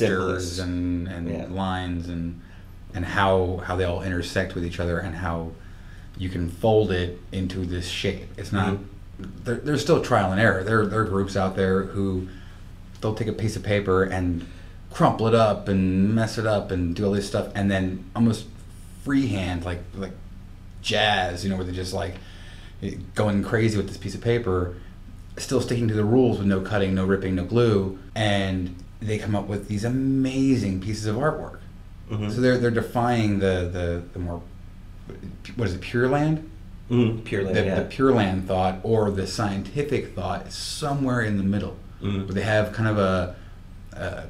simplest. 0.42 0.60
and, 0.60 1.08
and 1.08 1.30
Yeah. 1.30 1.46
lines 1.50 2.08
and 2.08 2.40
and 2.94 3.04
how 3.06 3.62
how 3.66 3.76
they 3.76 3.84
all 3.84 4.02
intersect 4.02 4.56
with 4.56 4.66
each 4.66 4.80
other 4.80 4.98
and 5.00 5.16
how 5.16 5.52
you 6.18 6.30
can 6.30 6.50
fold 6.50 6.92
it 6.92 7.20
into 7.32 7.66
this 7.66 7.88
shape. 7.88 8.28
It's 8.38 8.52
not 8.52 8.74
Mm-hmm. 8.76 9.44
there, 9.44 9.56
there's 9.56 9.82
still 9.82 10.02
trial 10.02 10.32
and 10.32 10.40
error. 10.40 10.64
There 10.64 10.86
there 10.86 11.02
are 11.02 11.06
groups 11.06 11.36
out 11.36 11.56
there 11.58 11.84
who 11.84 12.30
they'll 13.02 13.16
take 13.16 13.28
a 13.28 13.34
piece 13.34 13.56
of 13.56 13.64
paper 13.64 14.04
and 14.04 14.46
crumple 14.92 15.28
it 15.28 15.36
up 15.36 15.68
and 15.68 16.14
mess 16.16 16.38
it 16.38 16.46
up 16.48 16.72
and 16.72 16.96
do 16.96 17.06
all 17.06 17.12
this 17.12 17.28
stuff 17.28 17.50
and 17.54 17.70
then 17.70 18.04
almost 18.16 18.46
freehand 19.04 19.64
like 19.66 19.80
like 19.96 20.12
jazz, 20.82 21.44
you 21.44 21.50
know, 21.50 21.56
where 21.56 21.66
they're 21.66 21.74
just 21.74 21.94
like 21.94 22.16
going 23.16 23.44
crazy 23.44 23.78
with 23.78 23.88
this 23.88 23.98
piece 23.98 24.16
of 24.16 24.22
paper, 24.22 24.76
still 25.38 25.62
sticking 25.62 25.88
to 25.88 25.94
the 25.94 26.04
rules 26.06 26.38
with 26.38 26.48
no 26.48 26.62
cutting, 26.62 26.96
no 26.96 27.06
ripping, 27.06 27.36
no 27.36 27.44
glue, 27.44 28.00
and 28.16 28.76
they 29.02 29.18
come 29.18 29.36
up 29.36 29.48
with 29.48 29.68
these 29.68 29.84
amazing 29.84 30.80
pieces 30.82 31.06
of 31.06 31.16
artwork. 31.16 31.60
Mhm. 32.10 32.32
So 32.32 32.42
they're 32.42 32.58
they're 32.58 32.72
defying 32.72 33.40
the 33.40 33.70
the, 33.72 34.04
the 34.14 34.20
more 34.20 34.42
what 35.56 35.68
is 35.68 35.74
it, 35.76 35.82
Pure 35.82 36.10
Land? 36.10 36.50
Mhm, 36.90 37.24
Pure 37.24 37.44
Land, 37.46 37.56
the, 37.56 37.66
yeah. 37.66 37.76
the 37.76 37.86
Pure 37.86 38.14
Land 38.14 38.48
thought 38.48 38.80
or 38.84 39.12
the 39.12 39.28
scientific 39.28 40.16
thought 40.16 40.52
somewhere 40.52 41.22
in 41.22 41.38
the 41.38 41.44
middle, 41.44 41.76
Mhm. 42.02 42.26
where 42.26 42.34
they 42.34 42.42
have 42.42 42.72
kind 42.74 42.88
of 42.90 42.98
a, 42.98 43.36
a 43.94 44.24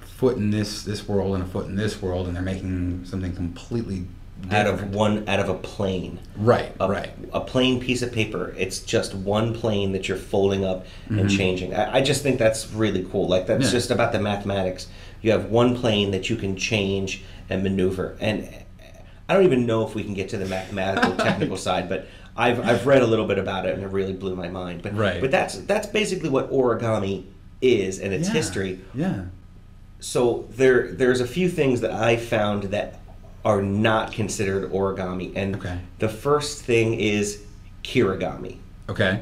foot 0.00 0.36
in 0.36 0.50
this 0.50 0.82
this 0.82 1.06
world 1.08 1.34
and 1.34 1.44
a 1.44 1.46
foot 1.46 1.66
in 1.66 1.76
this 1.76 2.00
world, 2.00 2.26
and 2.26 2.36
they're 2.36 2.42
making 2.42 3.04
something 3.04 3.34
completely 3.34 4.04
out 4.50 4.66
of 4.66 4.94
one 4.94 5.28
out 5.28 5.38
of 5.38 5.50
a 5.50 5.54
plane. 5.54 6.18
right, 6.36 6.74
A, 6.80 6.88
right. 6.88 7.10
a 7.32 7.40
plain 7.40 7.78
piece 7.78 8.00
of 8.00 8.10
paper. 8.10 8.54
It's 8.56 8.78
just 8.80 9.14
one 9.14 9.52
plane 9.54 9.92
that 9.92 10.08
you're 10.08 10.16
folding 10.16 10.64
up 10.64 10.86
and 11.10 11.28
Mhm. 11.28 11.36
changing. 11.36 11.74
I, 11.74 11.96
I 11.96 12.00
just 12.00 12.22
think 12.22 12.38
that's 12.38 12.70
really 12.72 13.04
cool. 13.12 13.28
Like 13.28 13.46
that's 13.46 13.66
Yeah. 13.66 13.72
just 13.72 13.90
about 13.90 14.12
the 14.12 14.18
mathematics. 14.18 14.86
You 15.20 15.32
have 15.32 15.50
one 15.50 15.76
plane 15.76 16.10
that 16.12 16.30
you 16.30 16.36
can 16.36 16.56
change 16.56 17.22
and 17.50 17.62
maneuver. 17.62 18.16
And 18.18 18.48
I 19.28 19.34
don't 19.34 19.44
even 19.44 19.66
know 19.66 19.86
if 19.86 19.94
we 19.94 20.02
can 20.04 20.14
get 20.14 20.30
to 20.30 20.38
the 20.38 20.46
mathematical 20.46 21.14
technical 21.26 21.58
side, 21.58 21.90
but 21.90 22.06
I've 22.36 22.60
I've 22.66 22.86
read 22.86 23.02
a 23.02 23.06
little 23.06 23.26
bit 23.26 23.38
about 23.38 23.66
it 23.66 23.74
and 23.74 23.82
it 23.82 23.88
really 23.88 24.12
blew 24.12 24.34
my 24.36 24.48
mind. 24.48 24.82
But 24.82 24.96
Right. 24.96 25.20
but 25.20 25.30
that's 25.30 25.58
that's 25.58 25.86
basically 25.86 26.28
what 26.28 26.50
origami 26.50 27.24
is 27.60 27.98
and 27.98 28.12
its 28.14 28.28
Yeah, 28.28 28.34
history 28.34 28.80
Yeah. 28.94 29.22
so 29.98 30.46
there 30.56 30.92
there's 30.92 31.20
a 31.20 31.26
few 31.26 31.48
things 31.48 31.80
that 31.82 31.90
I 31.92 32.16
found 32.16 32.64
that 32.64 33.00
are 33.44 33.62
not 33.62 34.12
considered 34.12 34.70
origami, 34.70 35.32
and 35.34 35.56
Okay. 35.56 35.78
the 35.98 36.08
first 36.08 36.62
thing 36.62 36.94
is 36.94 37.40
kirigami. 37.82 38.56
Okay. 38.88 39.20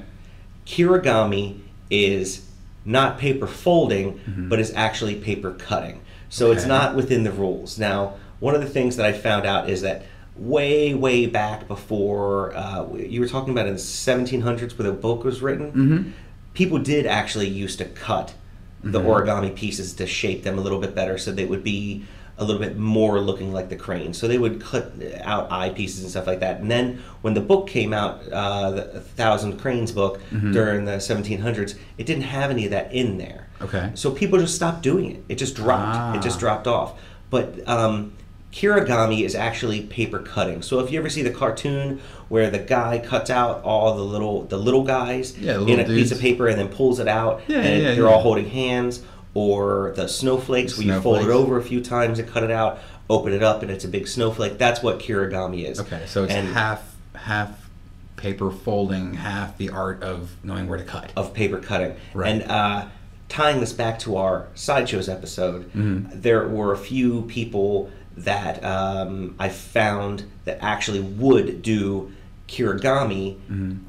Kirigami 0.67 1.59
is 1.91 2.43
not 2.85 3.19
paper 3.19 3.47
folding, 3.47 4.21
Mhm. 4.29 4.49
but 4.49 4.59
is 4.59 4.73
actually 4.75 5.15
paper 5.17 5.53
cutting. 5.53 6.01
So 6.29 6.51
it's 6.53 6.67
not 6.67 6.95
within 6.95 7.25
the 7.25 7.31
rules. 7.33 7.79
Now, 7.79 8.15
one 8.41 8.55
of 8.55 8.61
the 8.61 8.69
things 8.69 8.97
that 8.97 9.07
I 9.07 9.13
found 9.13 9.47
out 9.47 9.71
is 9.71 9.83
that 9.83 10.05
way, 10.39 10.95
way 10.95 11.27
back 11.27 11.67
before 11.69 12.55
uh, 12.57 12.87
you 12.95 13.21
were 13.21 13.29
talking 13.29 13.53
about 13.53 13.67
in 13.67 13.75
the 13.75 13.81
1700s 13.81 14.79
where 14.79 14.89
the 14.89 14.93
book 14.97 15.25
was 15.25 15.43
written, 15.43 15.73
Mm-hmm. 15.73 16.11
people 16.55 16.79
did 16.79 17.07
actually 17.07 17.49
used 17.49 17.79
to 17.79 17.85
cut 17.85 18.35
the 18.83 19.01
Mhm. 19.01 19.07
origami 19.07 19.55
pieces 19.55 19.93
to 19.95 20.07
shape 20.07 20.45
them 20.45 20.57
a 20.59 20.61
little 20.61 20.79
bit 20.81 20.95
better 20.95 21.19
so 21.19 21.33
they 21.33 21.45
would 21.45 21.65
be 21.65 22.05
a 22.41 22.45
little 22.45 22.61
bit 22.61 22.79
more 22.79 23.19
looking 23.21 23.53
like 23.53 23.69
the 23.69 23.75
crane. 23.75 24.15
So 24.15 24.29
they 24.29 24.39
would 24.39 24.61
cut 24.61 24.93
out 25.25 25.51
eye 25.51 25.71
pieces 25.71 26.03
and 26.03 26.11
stuff 26.11 26.29
like 26.29 26.39
that. 26.39 26.61
And 26.61 26.71
then 26.71 27.01
when 27.23 27.35
the 27.35 27.41
book 27.41 27.67
came 27.67 27.93
out, 27.93 28.21
uh, 28.33 28.71
the 28.71 28.83
Thousand 29.17 29.59
Cranes 29.59 29.91
book 29.91 30.21
Mhm. 30.33 30.53
during 30.53 30.85
the 30.85 31.01
1700s, 31.01 31.75
it 31.99 32.07
didn't 32.07 32.23
have 32.23 32.53
any 32.53 32.65
of 32.65 32.71
that 32.71 32.93
in 32.95 33.19
there. 33.19 33.49
Okay. 33.61 33.91
So 33.95 34.13
people 34.13 34.39
just 34.39 34.55
stopped 34.55 34.83
doing 34.85 35.11
it. 35.11 35.25
It 35.29 35.35
just 35.39 35.57
dropped. 35.57 36.17
It 36.19 36.23
just 36.23 36.37
Ah. 36.37 36.41
dropped 36.41 36.69
off. 36.69 36.93
But 37.29 37.69
um, 37.69 38.13
kirigami 38.53 39.23
is 39.25 39.35
actually 39.35 39.83
paper 39.83 40.19
cutting. 40.21 40.63
So 40.63 40.81
if 40.81 40.91
you 40.91 40.99
ever 40.99 41.11
see 41.11 41.23
the 41.23 41.31
cartoon 41.31 42.01
where 42.29 42.51
the 42.51 42.59
guy 42.59 42.99
cuts 42.99 43.31
out 43.31 43.63
all 43.63 43.95
the 43.95 44.03
little 44.03 44.43
the 44.45 44.57
little 44.57 44.85
guys 44.85 45.37
Yeah, 45.39 45.55
the 45.55 45.61
in 45.61 45.67
little 45.67 45.85
a 45.85 45.89
piece 45.89 46.13
of 46.13 46.21
paper 46.21 46.49
and 46.49 46.59
then 46.59 46.69
pulls 46.69 46.99
it 46.99 47.09
out 47.09 47.43
Yeah, 47.47 47.59
and 47.59 47.83
yeah, 47.83 47.95
they're 47.95 48.09
all 48.09 48.21
holding 48.23 48.49
hands, 48.49 49.03
or 49.35 49.93
the 49.97 50.09
snowflakes 50.09 50.77
where 50.79 50.87
you 50.87 51.01
fold 51.01 51.23
it 51.23 51.29
over 51.31 51.59
a 51.59 51.63
few 51.63 51.81
times 51.83 52.19
and 52.19 52.29
cut 52.29 52.43
it 52.43 52.51
out, 52.51 52.79
open 53.11 53.33
it 53.33 53.43
up 53.43 53.63
and 53.63 53.71
it's 53.71 53.85
a 53.85 53.89
big 53.89 54.09
snowflake. 54.09 54.59
That's 54.59 54.83
what 54.83 54.99
kirigami 54.99 55.65
is. 55.69 55.81
Okay. 55.81 56.03
So 56.07 56.25
it's 56.25 56.33
And- 56.33 56.49
half 56.49 56.97
half 57.15 57.69
paper 58.17 58.51
folding, 58.51 59.15
half 59.15 59.57
the 59.59 59.69
art 59.71 60.03
of 60.03 60.31
knowing 60.43 60.67
where 60.69 60.79
to 60.79 60.85
cut. 60.85 61.13
of 61.17 61.33
paper 61.35 61.59
cutting. 61.59 61.95
Right. 62.15 62.29
And 62.43 62.51
uh, 62.51 62.87
tying 63.29 63.61
this 63.61 63.73
back 63.73 63.99
to 64.01 64.17
our 64.17 64.47
sideshows 64.55 65.09
episode, 65.09 65.71
Mhm. 65.73 66.23
there 66.23 66.49
were 66.49 66.73
a 66.73 66.77
few 66.79 67.23
people 67.23 67.91
that 68.25 68.63
um, 68.65 69.35
I 69.39 69.49
found 69.49 70.25
that 70.45 70.59
actually 70.61 71.01
would 71.01 71.63
do 71.63 72.13
kirigami 72.49 73.37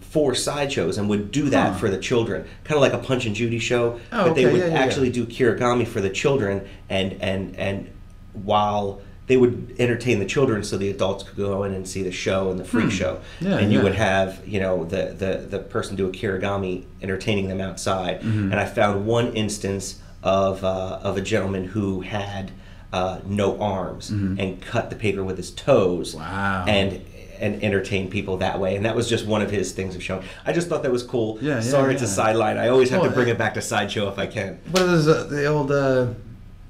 for 0.01 0.35
sideshows 0.35 0.97
and 0.97 1.09
would 1.09 1.31
do 1.31 1.49
that 1.49 1.59
Mm-hmm. 1.59 1.73
Huh. 1.73 1.79
for 1.79 1.89
the 1.89 1.97
children, 1.99 2.45
kind 2.63 2.75
of 2.75 2.81
like 2.81 2.93
a 2.93 2.97
Punch 2.97 3.25
and 3.25 3.35
Judy 3.35 3.59
show. 3.59 3.99
Oh, 4.11 4.25
but 4.25 4.35
they 4.35 4.45
would 4.45 4.59
yeah, 4.61 4.67
yeah, 4.67 4.79
actually 4.79 5.07
yeah. 5.07 5.13
do 5.13 5.25
kirigami 5.25 5.87
for 5.87 6.01
the 6.01 6.09
children, 6.09 6.67
and 6.89 7.13
and 7.21 7.55
and 7.57 7.89
while 8.33 9.01
they 9.27 9.37
would 9.37 9.75
entertain 9.77 10.17
the 10.19 10.25
children, 10.25 10.63
so 10.63 10.75
the 10.77 10.89
adults 10.89 11.23
could 11.23 11.37
go 11.37 11.63
in 11.63 11.73
and 11.73 11.87
see 11.87 12.01
the 12.01 12.11
show 12.11 12.49
and 12.49 12.59
the 12.59 12.65
freak 12.65 12.89
show, 12.91 13.19
Hmm. 13.39 13.45
Yeah, 13.47 13.57
and 13.59 13.71
you 13.71 13.77
yeah. 13.79 13.83
would 13.83 13.95
have 13.95 14.41
you 14.47 14.59
know 14.59 14.85
the 14.85 15.13
the 15.17 15.45
the 15.49 15.59
person 15.59 15.95
do 15.95 16.07
a 16.07 16.11
kirigami 16.11 16.85
entertaining 17.01 17.47
them 17.47 17.61
outside. 17.61 18.21
Mm-hmm. 18.21 18.51
And 18.51 18.55
I 18.59 18.65
found 18.65 19.05
one 19.05 19.33
instance 19.33 19.99
of 20.23 20.63
uh, 20.63 20.99
of 21.03 21.15
a 21.17 21.21
gentleman 21.21 21.65
who 21.65 22.01
had 22.01 22.51
uh, 22.91 23.19
no 23.25 23.59
arms 23.59 24.09
and 24.09 24.61
cut 24.61 24.89
the 24.89 24.95
paper 24.95 25.23
with 25.23 25.37
his 25.37 25.51
toes. 25.51 26.15
Mm-hmm. 26.15 26.19
Wow. 26.23 26.65
And 26.67 27.01
and 27.41 27.63
entertain 27.63 28.09
people 28.09 28.35
that 28.37 28.59
way, 28.59 28.75
and 28.75 28.83
that 28.85 28.97
was 28.97 29.07
just 29.07 29.25
one 29.25 29.41
of 29.41 29.49
his 29.49 29.71
things 29.71 29.95
of 29.95 30.03
showing. 30.03 30.25
I 30.45 30.51
just 30.51 30.67
thought 30.67 30.83
that 30.83 30.91
was 30.91 31.03
cool. 31.03 31.37
Yeah, 31.41 31.53
yeah, 31.55 31.59
Sorry, 31.61 31.93
it's 31.93 32.03
a 32.03 32.07
sideline. 32.07 32.57
I 32.57 32.67
always 32.67 32.89
have 32.89 33.01
to 33.03 33.09
bring 33.11 33.29
it 33.29 33.37
back 33.37 33.53
to 33.53 33.61
sideshow 33.61 34.09
if 34.09 34.19
I 34.19 34.27
can. 34.27 34.59
What 34.71 34.81
are 34.83 34.87
uh, 34.87 35.23
the 35.23 35.45
old 35.45 35.71
uh, 35.71 36.07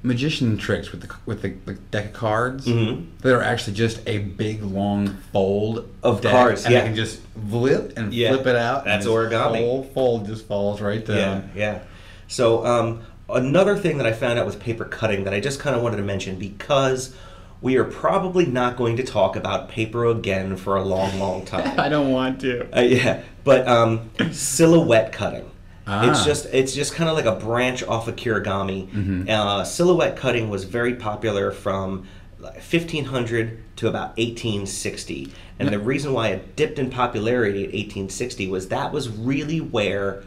magician 0.04 0.58
tricks 0.60 0.92
with 0.92 1.02
the 1.02 1.16
with 1.26 1.42
the, 1.42 1.50
the 1.66 1.74
deck 1.74 2.06
of 2.08 2.14
cards? 2.14 2.68
Mhm. 2.68 3.08
That 3.22 3.34
are 3.34 3.42
actually 3.42 3.74
just 3.74 4.08
a 4.08 4.20
big 4.20 4.62
long 4.62 5.08
fold 5.34 5.90
Of 6.04 6.22
deck, 6.22 6.32
cards, 6.34 6.66
and 6.66 6.74
yeah. 6.76 6.82
I 6.82 6.84
can 6.84 6.96
just 6.96 7.20
flip 7.50 7.94
and 7.98 8.14
Yeah, 8.14 8.34
flip 8.34 8.46
it 8.46 8.56
out. 8.56 8.86
that's 8.86 9.08
origami. 9.08 9.58
Whole 9.58 9.84
fold 9.86 10.28
just 10.28 10.46
falls 10.48 10.82
right 10.82 11.04
Yeah, 11.10 11.16
down. 11.16 11.52
yeah. 11.56 11.80
So 12.28 12.64
um, 12.64 13.02
another 13.32 13.78
thing 13.78 13.98
that 13.98 14.08
I 14.08 14.12
found 14.14 14.40
out 14.40 14.46
with 14.46 14.60
paper 14.60 14.86
cutting 14.86 15.24
that 15.26 15.34
I 15.34 15.40
just 15.40 15.60
kind 15.60 15.76
of 15.76 15.82
wanted 15.82 15.98
to 15.98 16.04
mention 16.04 16.38
because 16.40 17.16
we 17.62 17.76
are 17.78 17.84
probably 17.84 18.46
not 18.46 18.78
going 18.78 18.96
to 18.98 19.04
talk 19.04 19.36
about 19.36 19.70
paper 19.70 20.06
again 20.06 20.56
for 20.56 20.76
a 20.78 20.84
long, 20.84 21.20
long 21.20 21.46
time. 21.54 21.80
I 21.80 21.90
don't 21.90 22.12
want 22.12 22.40
to. 22.42 22.70
Uh, 22.78 22.82
yeah, 22.82 23.22
but 23.44 23.68
um, 23.68 24.10
silhouette 24.32 25.12
cutting. 25.12 25.50
It's 25.92 26.20
Ah. 26.22 26.26
just 26.26 26.46
it's 26.54 26.74
just 26.76 26.94
kind 26.94 27.10
of 27.10 27.16
like 27.16 27.26
a 27.26 27.34
branch 27.36 27.82
off 27.84 28.08
of 28.08 28.16
kirigami. 28.16 28.88
Mm-hmm. 28.90 29.30
Uh, 29.30 29.64
silhouette 29.64 30.16
cutting 30.18 30.48
was 30.50 30.64
very 30.66 30.94
popular 30.94 31.52
from 31.52 32.06
1500 32.40 33.58
to 33.78 33.88
about 33.88 34.10
1860, 34.18 35.32
and 35.58 35.70
the 35.70 35.80
reason 35.80 36.14
why 36.14 36.28
it 36.30 36.56
dipped 36.56 36.78
in 36.80 36.90
popularity 36.90 37.62
at 37.64 37.74
1860 37.74 38.48
was 38.50 38.68
that 38.70 38.92
was 38.92 39.10
really 39.10 39.60
where 39.60 40.24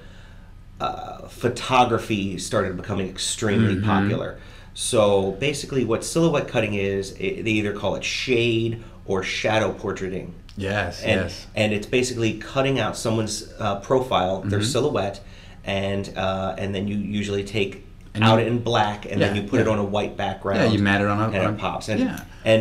uh, 0.83 1.29
photography 1.29 2.39
started 2.39 2.77
becoming 2.77 3.09
extremely 3.09 3.75
Mm-hmm. 3.77 3.87
popular. 3.87 4.39
So 4.75 5.33
basically, 5.33 5.85
what 5.85 6.03
silhouette 6.05 6.49
cutting 6.49 6.75
is, 6.75 7.13
i 7.15 7.43
they 7.45 7.53
either 7.61 7.73
call 7.75 7.95
it 7.97 8.05
shade 8.05 8.83
or 9.05 9.23
shadow 9.23 9.73
portraiting 9.73 10.35
Yes, 10.57 11.03
and 11.03 11.21
yes. 11.23 11.47
and 11.55 11.73
it's 11.73 11.87
basically 11.87 12.33
cutting 12.39 12.79
out 12.79 12.97
someone's 12.97 13.37
uh, 13.59 13.77
profile, 13.81 14.35
their 14.43 14.61
Mm-hmm. 14.61 14.69
silhouette, 14.75 15.21
and 15.65 16.05
uh, 16.17 16.55
and 16.61 16.75
then 16.75 16.85
you 16.89 16.97
usually 16.97 17.45
take 17.45 17.73
And 18.15 18.23
out 18.25 18.39
you- 18.39 18.45
it 18.47 18.49
in 18.53 18.59
black, 18.63 19.07
and 19.11 19.21
then 19.21 19.35
you 19.37 19.43
put 19.53 19.61
it 19.61 19.69
on 19.69 19.79
a 19.79 19.85
white 19.97 20.15
background. 20.17 20.61
Yeah, 20.61 20.71
you 20.77 20.79
mat 20.89 21.01
it 21.01 21.07
on 21.07 21.19
a- 21.21 21.37
and 21.37 21.47
on 21.49 21.55
it 21.55 21.59
pops. 21.59 21.89
And 21.89 22.01
yeah. 22.01 22.25
and 22.45 22.61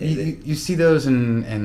You, 0.00 0.08
you- 0.28 0.38
you 0.48 0.54
see 0.54 0.74
those 0.76 1.02
in 1.12 1.44
in 1.54 1.64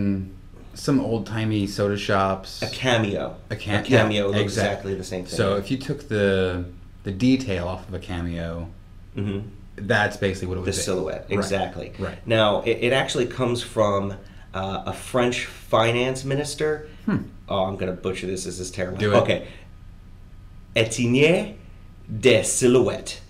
some 0.74 1.00
old 1.00 1.26
timey 1.26 1.68
soda 1.68 1.98
shops. 1.98 2.62
a 2.62 2.68
cameo, 2.70 3.36
A 3.50 3.56
cam- 3.56 3.84
cameo 3.84 4.22
yeah, 4.32 4.38
looks 4.38 4.40
exact- 4.42 4.68
exactly 4.68 4.96
the 4.96 5.04
same 5.04 5.26
thing. 5.26 5.36
So 5.38 5.56
if 5.58 5.70
you 5.72 5.78
took 5.78 6.08
the 6.08 6.66
the 7.04 7.12
detail 7.12 7.68
off 7.68 7.88
of 7.88 7.94
a 7.94 8.00
cameo, 8.00 8.68
hmm 9.16 9.40
that's 9.78 10.18
basically 10.18 10.48
what 10.50 10.58
it 10.58 10.62
would 10.62 10.68
the 10.68 10.74
silhouette, 10.74 11.26
Right, 11.30 11.40
exactly. 11.40 11.94
Right. 11.98 12.18
Now, 12.28 12.62
it, 12.62 12.78
it 12.82 12.94
actually 12.94 13.26
comes 13.26 13.64
from 13.64 14.12
uh, 14.54 14.84
a 14.86 14.94
French 14.94 15.46
finance 15.46 16.24
minister. 16.26 16.88
Oh, 17.50 17.64
I'm 17.64 17.76
going 17.78 17.88
to 17.94 18.00
butcher 18.00 18.28
this. 18.28 18.44
This 18.44 18.60
is 18.60 18.70
terrible. 18.70 18.98
Hmm. 18.98 19.02
Do 19.02 19.14
it. 19.14 19.18
Okay. 19.18 19.48
Etienne 20.76 21.58
de 22.20 22.44
Silhouette. 22.44 23.22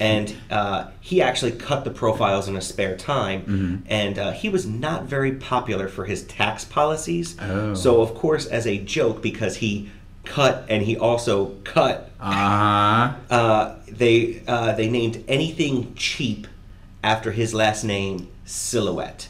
And 0.00 0.34
uh, 0.50 0.88
he 1.00 1.20
actually 1.22 1.52
cut 1.52 1.84
the 1.84 1.90
profiles 1.90 2.48
in 2.48 2.56
a 2.56 2.60
spare 2.60 2.96
time. 2.96 3.42
Mm-hmm. 3.42 3.76
And 3.86 4.18
uh, 4.18 4.32
he 4.32 4.48
was 4.48 4.66
not 4.66 5.04
very 5.04 5.32
popular 5.32 5.88
for 5.88 6.04
his 6.06 6.24
tax 6.24 6.64
policies. 6.64 7.36
Oh. 7.40 7.74
So, 7.74 8.00
of 8.00 8.14
course, 8.14 8.46
as 8.46 8.66
a 8.66 8.78
joke, 8.78 9.20
because 9.22 9.56
he 9.56 9.90
cut 10.24 10.64
and 10.68 10.82
he 10.82 10.96
also 10.96 11.54
cut 11.64 12.10
Uh-huh. 12.20 13.14
uh, 13.30 13.74
they 13.88 14.42
uh, 14.46 14.72
they 14.74 14.88
named 14.88 15.24
anything 15.28 15.94
cheap 15.94 16.46
after 17.02 17.32
his 17.32 17.52
last 17.54 17.84
name 17.84 18.28
Silhouette. 18.44 19.28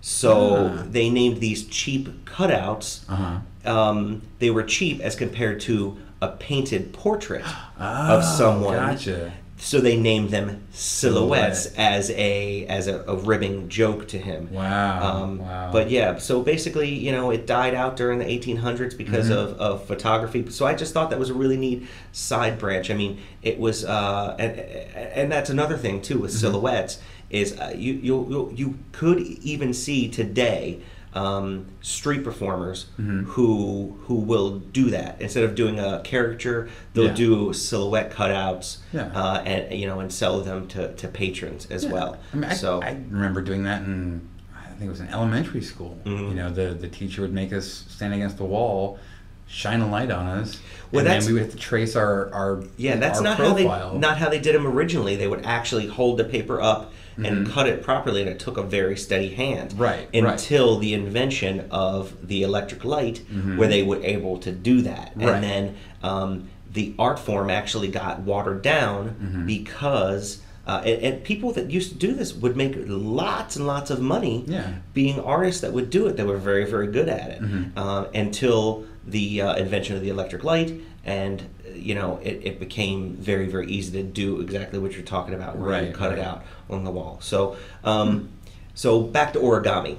So 0.00 0.32
Ah. 0.78 0.84
they 0.90 1.10
named 1.10 1.38
these 1.40 1.66
cheap 1.66 2.24
cutouts. 2.24 3.00
Uh-huh. 3.08 3.38
Um, 3.64 4.22
they 4.38 4.50
were 4.50 4.62
cheap 4.62 5.00
as 5.00 5.14
compared 5.14 5.60
to 5.62 5.98
a 6.22 6.28
painted 6.28 6.92
portrait 6.92 7.44
of 7.78 8.22
Oh, 8.24 8.34
someone. 8.38 8.74
Gotcha. 8.76 9.32
So 9.62 9.78
they 9.78 9.96
named 9.96 10.30
them 10.30 10.62
silhouettes 10.72 11.64
Silhouette. 11.64 11.78
as 11.92 12.10
a 12.12 12.66
as 12.66 12.86
a, 12.86 13.02
a 13.06 13.14
ribbing 13.16 13.68
joke 13.68 14.08
to 14.08 14.18
him. 14.18 14.50
Wow. 14.52 15.02
Um, 15.22 15.38
wow. 15.38 15.70
But 15.70 15.90
yeah, 15.90 16.16
so 16.18 16.42
basically, 16.42 16.88
you 16.94 17.12
know, 17.12 17.30
it 17.30 17.46
died 17.46 17.74
out 17.74 17.94
during 17.96 18.18
the 18.18 18.24
1800s 18.24 18.96
because 18.96 19.28
Mm-hmm. 19.28 19.38
of, 19.38 19.60
of 19.60 19.84
photography. 19.86 20.48
So 20.50 20.64
I 20.66 20.74
just 20.74 20.94
thought 20.94 21.10
that 21.10 21.18
was 21.18 21.28
a 21.30 21.34
really 21.34 21.58
neat 21.58 21.86
side 22.12 22.58
branch. 22.58 22.90
I 22.90 22.94
mean, 22.94 23.20
it 23.42 23.58
was, 23.58 23.84
uh, 23.84 24.34
and 24.38 24.58
and 24.58 25.30
that's 25.32 25.50
another 25.50 25.76
thing 25.76 26.00
too 26.00 26.18
with 26.18 26.30
Mm-hmm. 26.30 26.40
silhouettes 26.40 26.98
is 27.28 27.58
uh, 27.60 27.72
you 27.76 27.92
you 27.94 28.26
you 28.30 28.52
you 28.56 28.78
could 28.92 29.20
even 29.20 29.72
see 29.74 30.08
today. 30.08 30.80
Um, 31.12 31.66
street 31.80 32.22
performers 32.22 32.86
Mm-hmm. 33.00 33.24
who 33.30 33.96
who 34.06 34.14
will 34.14 34.60
do 34.60 34.90
that 34.90 35.20
instead 35.20 35.42
of 35.42 35.56
doing 35.56 35.80
a 35.80 36.00
caricature, 36.04 36.68
they'll 36.94 37.06
Yeah. 37.06 37.14
do 37.14 37.52
silhouette 37.52 38.12
cutouts, 38.12 38.78
Yeah. 38.92 39.10
uh, 39.14 39.42
and 39.44 39.76
you 39.76 39.86
know, 39.88 39.98
and 39.98 40.12
sell 40.12 40.40
them 40.40 40.68
to, 40.68 40.92
to 40.94 41.08
patrons 41.08 41.66
as 41.68 41.82
Yeah. 41.84 41.92
well. 41.92 42.18
I 42.32 42.36
mean, 42.36 42.50
I, 42.50 42.54
so 42.54 42.80
I 42.80 42.96
remember 43.10 43.40
doing 43.42 43.64
that 43.64 43.82
in, 43.82 44.20
I 44.56 44.68
think 44.68 44.82
it 44.84 44.88
was 44.88 45.00
in 45.00 45.08
elementary 45.08 45.62
school. 45.62 45.98
Mhm. 46.04 46.28
You 46.28 46.34
know, 46.36 46.50
the 46.50 46.74
the 46.74 46.88
teacher 46.88 47.22
would 47.22 47.32
make 47.32 47.52
us 47.52 47.84
stand 47.88 48.14
against 48.14 48.36
the 48.36 48.44
wall, 48.44 49.00
shine 49.48 49.80
a 49.80 49.90
light 49.90 50.12
on 50.12 50.26
us, 50.28 50.58
Well, 50.92 51.00
and 51.04 51.08
then 51.08 51.26
we 51.26 51.32
would 51.32 51.42
have 51.42 51.50
to 51.50 51.56
trace 51.58 51.96
our 51.96 52.32
our 52.32 52.62
Yeah, 52.76 52.94
that's 52.96 53.18
our 53.18 53.24
not 53.24 53.36
profile. 53.36 53.66
how 53.88 53.92
they 53.94 53.98
not 53.98 54.18
how 54.18 54.28
they 54.28 54.38
did 54.38 54.54
them 54.54 54.64
originally. 54.64 55.16
They 55.16 55.26
would 55.26 55.44
actually 55.44 55.88
hold 55.88 56.18
the 56.18 56.24
paper 56.24 56.60
up 56.62 56.92
and 57.16 57.48
cut 57.50 57.66
it 57.68 57.82
properly, 57.82 58.20
and 58.22 58.30
it 58.30 58.38
took 58.38 58.56
a 58.56 58.62
very 58.62 58.96
steady 58.96 59.30
hand. 59.34 59.70
Mm-hmm. 59.70 59.82
Right, 59.82 60.08
right. 60.12 60.24
Until 60.32 60.78
the 60.78 60.94
invention 60.94 61.66
of 61.70 62.26
the 62.26 62.42
electric 62.42 62.84
light, 62.84 63.22
where 63.56 63.68
they 63.68 63.82
were 63.82 64.02
able 64.02 64.38
to 64.38 64.52
do 64.52 64.80
that, 64.82 65.10
Mm-hmm. 65.10 65.20
Right. 65.26 65.34
and 65.34 65.44
then 65.44 65.76
um, 66.02 66.48
the 66.72 66.94
art 66.98 67.18
form 67.18 67.50
actually 67.50 67.88
got 67.88 68.20
watered 68.20 68.62
down 68.62 69.10
Mm-hmm. 69.22 69.46
because. 69.46 70.40
Uh, 70.66 70.82
and, 70.84 71.02
and 71.02 71.24
people 71.24 71.50
that 71.52 71.68
used 71.70 71.90
to 71.90 71.98
do 71.98 72.12
this 72.12 72.32
would 72.34 72.54
make 72.56 72.74
lots 72.86 73.56
and 73.56 73.66
lots 73.66 73.90
of 73.90 74.00
money 74.00 74.44
Yeah. 74.46 74.74
being 74.94 75.18
artists 75.18 75.62
that 75.62 75.72
would 75.72 75.90
do 75.90 76.06
it. 76.06 76.16
that 76.16 76.26
were 76.26 76.36
very, 76.36 76.64
very 76.64 76.86
good 76.86 77.08
at 77.08 77.30
it 77.30 77.40
Mm-hmm. 77.42 77.76
uh, 77.78 78.04
until 78.14 78.84
the 79.04 79.40
uh, 79.42 79.54
invention 79.56 79.96
of 79.96 80.02
the 80.02 80.10
electric 80.10 80.44
light, 80.44 80.78
and 81.04 81.42
you 81.74 81.94
know 81.94 82.20
it, 82.22 82.40
it 82.44 82.60
became 82.60 83.14
very, 83.16 83.46
very 83.48 83.66
easy 83.68 83.90
to 84.00 84.02
do 84.06 84.40
exactly 84.42 84.78
what 84.78 84.92
you're 84.92 85.02
talking 85.02 85.34
about, 85.34 85.56
where 85.56 85.80
you 85.80 85.86
Right, 85.88 85.94
cut 85.94 86.12
it 86.12 86.18
out 86.20 86.44
on 86.70 86.84
the 86.84 86.90
wall. 86.90 87.18
So, 87.20 87.56
um, 87.84 88.28
so 88.74 89.02
back 89.02 89.32
to 89.34 89.38
origami. 89.38 89.96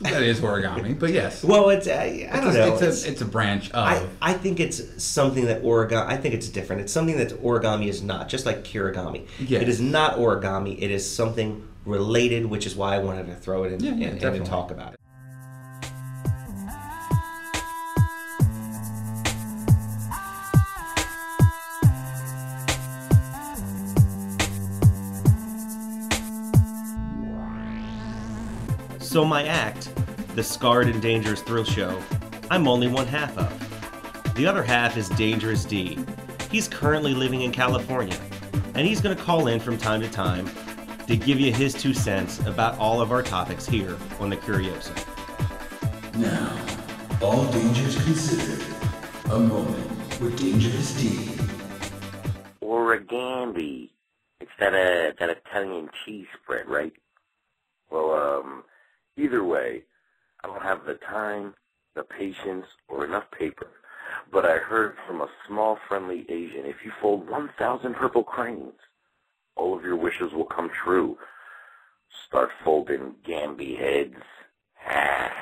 that 0.00 0.22
is 0.22 0.40
origami, 0.40 0.98
but 0.98 1.10
yes, 1.12 1.42
Well, 1.52 1.70
it's 1.70 1.88
I, 1.88 2.28
I 2.30 2.36
don't 2.40 2.48
it's, 2.48 2.56
know. 2.56 2.72
It's, 2.74 2.82
It's- 2.82 3.04
a 3.04 3.10
it's 3.12 3.20
a 3.22 3.24
branch 3.24 3.70
of. 3.70 3.76
I, 3.76 4.06
I 4.20 4.32
think 4.34 4.60
it's 4.60 5.02
something 5.02 5.46
that 5.46 5.62
origami. 5.62 6.06
I 6.06 6.16
think 6.16 6.34
it's 6.34 6.48
different. 6.48 6.82
It's 6.82 6.92
something 6.92 7.16
that 7.16 7.30
origami 7.42 7.88
is 7.88 8.02
not, 8.02 8.28
just 8.28 8.44
like 8.46 8.62
kirigami. 8.62 9.26
Yes. 9.40 9.62
It 9.62 9.68
is 9.68 9.80
not 9.80 10.18
origami. 10.18 10.76
It 10.80 10.90
is 10.90 11.08
something 11.10 11.66
related, 11.86 12.44
which 12.46 12.66
is 12.66 12.76
why 12.76 12.94
I 12.94 12.98
wanted 12.98 13.26
to 13.26 13.34
throw 13.34 13.64
it 13.64 13.72
in 13.72 13.80
Yeah, 13.80 13.92
yeah, 13.94 14.08
and, 14.08 14.22
and 14.22 14.46
talk 14.46 14.70
about 14.70 14.92
it. 14.94 15.00
So 29.16 29.24
my 29.24 29.46
act, 29.46 29.88
the 30.34 30.42
Scarred 30.42 30.88
and 30.88 31.00
Dangerous 31.00 31.40
Thrill 31.40 31.64
Show, 31.64 32.02
I'm 32.50 32.68
only 32.68 32.86
one 32.86 33.06
half 33.06 33.34
of. 33.38 34.34
The 34.34 34.46
other 34.46 34.62
half 34.62 34.98
is 34.98 35.08
Dangerous 35.08 35.64
D. 35.64 35.98
He's 36.50 36.68
currently 36.68 37.14
living 37.14 37.40
in 37.40 37.50
California, 37.50 38.18
and 38.74 38.86
he's 38.86 39.00
going 39.00 39.16
to 39.16 39.22
call 39.22 39.46
in 39.46 39.58
from 39.58 39.78
time 39.78 40.02
to 40.02 40.10
time 40.10 40.50
to 41.06 41.16
give 41.16 41.40
you 41.40 41.50
his 41.50 41.72
two 41.72 41.94
cents 41.94 42.40
about 42.40 42.78
all 42.78 43.00
of 43.00 43.10
our 43.10 43.22
topics 43.22 43.64
here 43.64 43.96
on 44.20 44.28
the 44.28 44.36
Curioso. 44.36 44.92
Now, 46.18 46.54
all 47.22 47.50
dangers 47.52 47.94
considered, 48.04 48.66
a 49.30 49.38
moment 49.38 50.20
with 50.20 50.38
Dangerous 50.38 50.92
D. 51.00 51.30
origami. 52.62 53.88
It's 54.40 54.50
that 54.60 54.74
uh 54.74 55.14
that 55.18 55.30
Italian 55.30 55.88
cheese 56.04 56.26
spread, 56.42 56.68
right? 56.68 56.92
Well, 57.90 58.12
um, 58.12 58.64
either 59.16 59.44
way, 59.44 59.82
I 60.42 60.48
don't 60.48 60.62
have 60.62 60.84
the 60.84 60.94
time, 60.94 61.54
the 61.94 62.02
patience, 62.02 62.66
or 62.88 63.04
enough 63.04 63.30
paper. 63.30 63.68
But 64.32 64.44
I 64.44 64.58
heard 64.58 64.96
from 65.06 65.20
a 65.20 65.28
small, 65.46 65.78
friendly 65.88 66.26
Asian, 66.28 66.66
if 66.66 66.84
you 66.84 66.92
fold 67.00 67.28
1,000 67.28 67.94
purple 67.94 68.22
cranes, 68.22 68.74
all 69.56 69.76
of 69.76 69.84
your 69.84 69.96
wishes 69.96 70.32
will 70.32 70.44
come 70.44 70.70
true. 70.84 71.18
Start 72.26 72.50
folding 72.64 73.14
Gumby 73.26 73.78
heads. 73.78 74.22
Ah. 74.88 75.32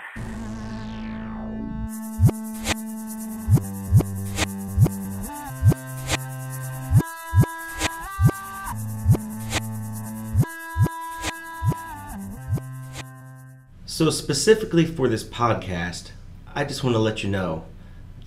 So, 13.97 14.11
specifically 14.11 14.87
for 14.87 15.09
this 15.09 15.23
podcast, 15.23 16.11
I 16.53 16.65
just 16.65 16.83
want 16.83 16.97
to 16.97 16.99
let 16.99 17.23
you 17.23 17.31
know 17.31 17.65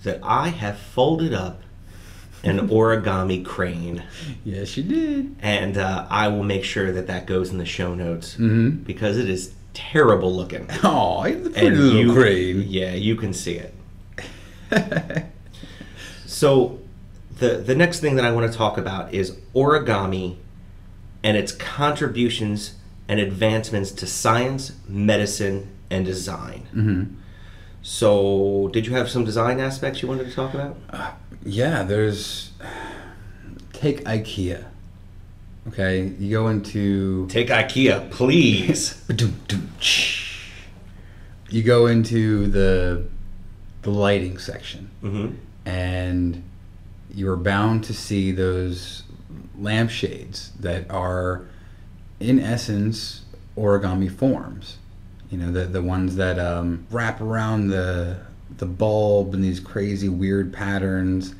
that 0.02 0.18
I 0.22 0.48
have 0.48 0.78
folded 0.78 1.34
up 1.34 1.60
an 2.42 2.68
origami 2.70 3.44
crane, 3.44 4.02
Yes, 4.46 4.78
you 4.78 4.82
did. 4.82 5.36
and 5.40 5.76
uh, 5.76 6.06
I 6.08 6.28
will 6.28 6.42
make 6.42 6.64
sure 6.64 6.90
that 6.92 7.06
that 7.08 7.26
goes 7.26 7.50
in 7.50 7.58
the 7.58 7.66
show 7.66 7.94
notes 7.94 8.32
Mm-hmm. 8.36 8.84
because 8.84 9.18
it 9.18 9.28
is 9.28 9.52
terrible 9.74 10.34
looking. 10.34 10.66
Oh, 10.82 11.24
it's 11.24 11.48
a 11.48 11.50
pretty 11.50 11.66
And 11.66 11.78
little 11.78 12.00
you, 12.00 12.12
crane. 12.14 12.64
Yeah, 12.66 12.94
you 12.94 13.14
can 13.16 13.34
see 13.34 13.60
it. 13.60 13.74
so, 16.24 16.78
the 17.40 17.58
the 17.58 17.74
next 17.74 18.00
thing 18.00 18.16
that 18.16 18.24
I 18.24 18.32
want 18.32 18.50
to 18.50 18.56
talk 18.56 18.78
about 18.78 19.12
is 19.12 19.32
origami 19.54 20.36
and 21.22 21.36
its 21.36 21.52
contributions 21.52 22.72
and 23.08 23.18
advancements 23.20 23.90
to 23.92 24.06
science, 24.06 24.72
medicine, 24.86 25.68
and 25.90 26.04
design. 26.04 26.66
Mm-hmm. 26.74 27.14
So, 27.82 28.70
did 28.72 28.86
you 28.86 28.94
have 28.94 29.08
some 29.08 29.24
design 29.24 29.60
aspects 29.60 30.02
you 30.02 30.08
wanted 30.08 30.28
to 30.28 30.34
talk 30.34 30.54
about? 30.54 30.76
Yeah, 31.44 31.82
there's. 31.84 32.50
Take 33.72 34.04
IKEA. 34.04 34.64
Okay, 35.68 36.12
you 36.18 36.30
go 36.30 36.48
into. 36.48 37.26
Take 37.28 37.48
IKEA, 37.48 38.10
please. 38.10 39.02
You 41.50 41.62
go 41.62 41.86
into 41.86 42.46
the 42.48 43.06
the 43.82 43.90
lighting 43.90 44.36
section, 44.38 44.90
hmm 45.00 45.28
and 45.64 46.42
you 47.12 47.28
are 47.28 47.36
bound 47.36 47.84
to 47.84 47.92
see 47.92 48.32
those 48.32 49.02
lampshades 49.58 50.52
that 50.60 50.90
are, 50.90 51.46
in 52.20 52.40
essence, 52.40 53.22
origami 53.56 54.10
forms. 54.10 54.78
You 55.30 55.38
know, 55.38 55.52
the 55.52 55.64
the 55.66 55.82
ones 55.82 56.16
that 56.16 56.38
um, 56.38 56.86
wrap 56.90 57.20
around 57.20 57.68
the 57.68 58.18
the 58.56 58.66
bulb 58.66 59.34
in 59.34 59.40
these 59.40 59.60
crazy 59.60 60.08
weird 60.08 60.52
patterns, 60.52 61.34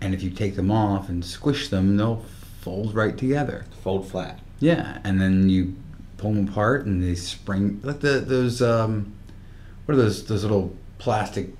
and 0.00 0.14
if 0.14 0.22
you 0.22 0.30
take 0.30 0.56
them 0.56 0.70
off 0.70 1.08
and 1.08 1.24
squish 1.24 1.68
them, 1.68 1.96
they'll 1.96 2.24
fold 2.60 2.94
right 2.94 3.16
together. 3.16 3.64
Fold 3.82 4.08
flat. 4.08 4.40
Yeah, 4.60 4.98
and 5.04 5.20
then 5.20 5.48
you 5.48 5.74
pull 6.16 6.32
them 6.32 6.48
apart, 6.48 6.86
and 6.86 7.02
they 7.02 7.14
spring 7.14 7.80
like 7.82 8.00
the 8.00 8.20
those 8.20 8.62
um, 8.62 9.12
what 9.84 9.94
are 9.94 9.98
those 9.98 10.24
those 10.26 10.42
little 10.42 10.74
plastic 10.98 11.50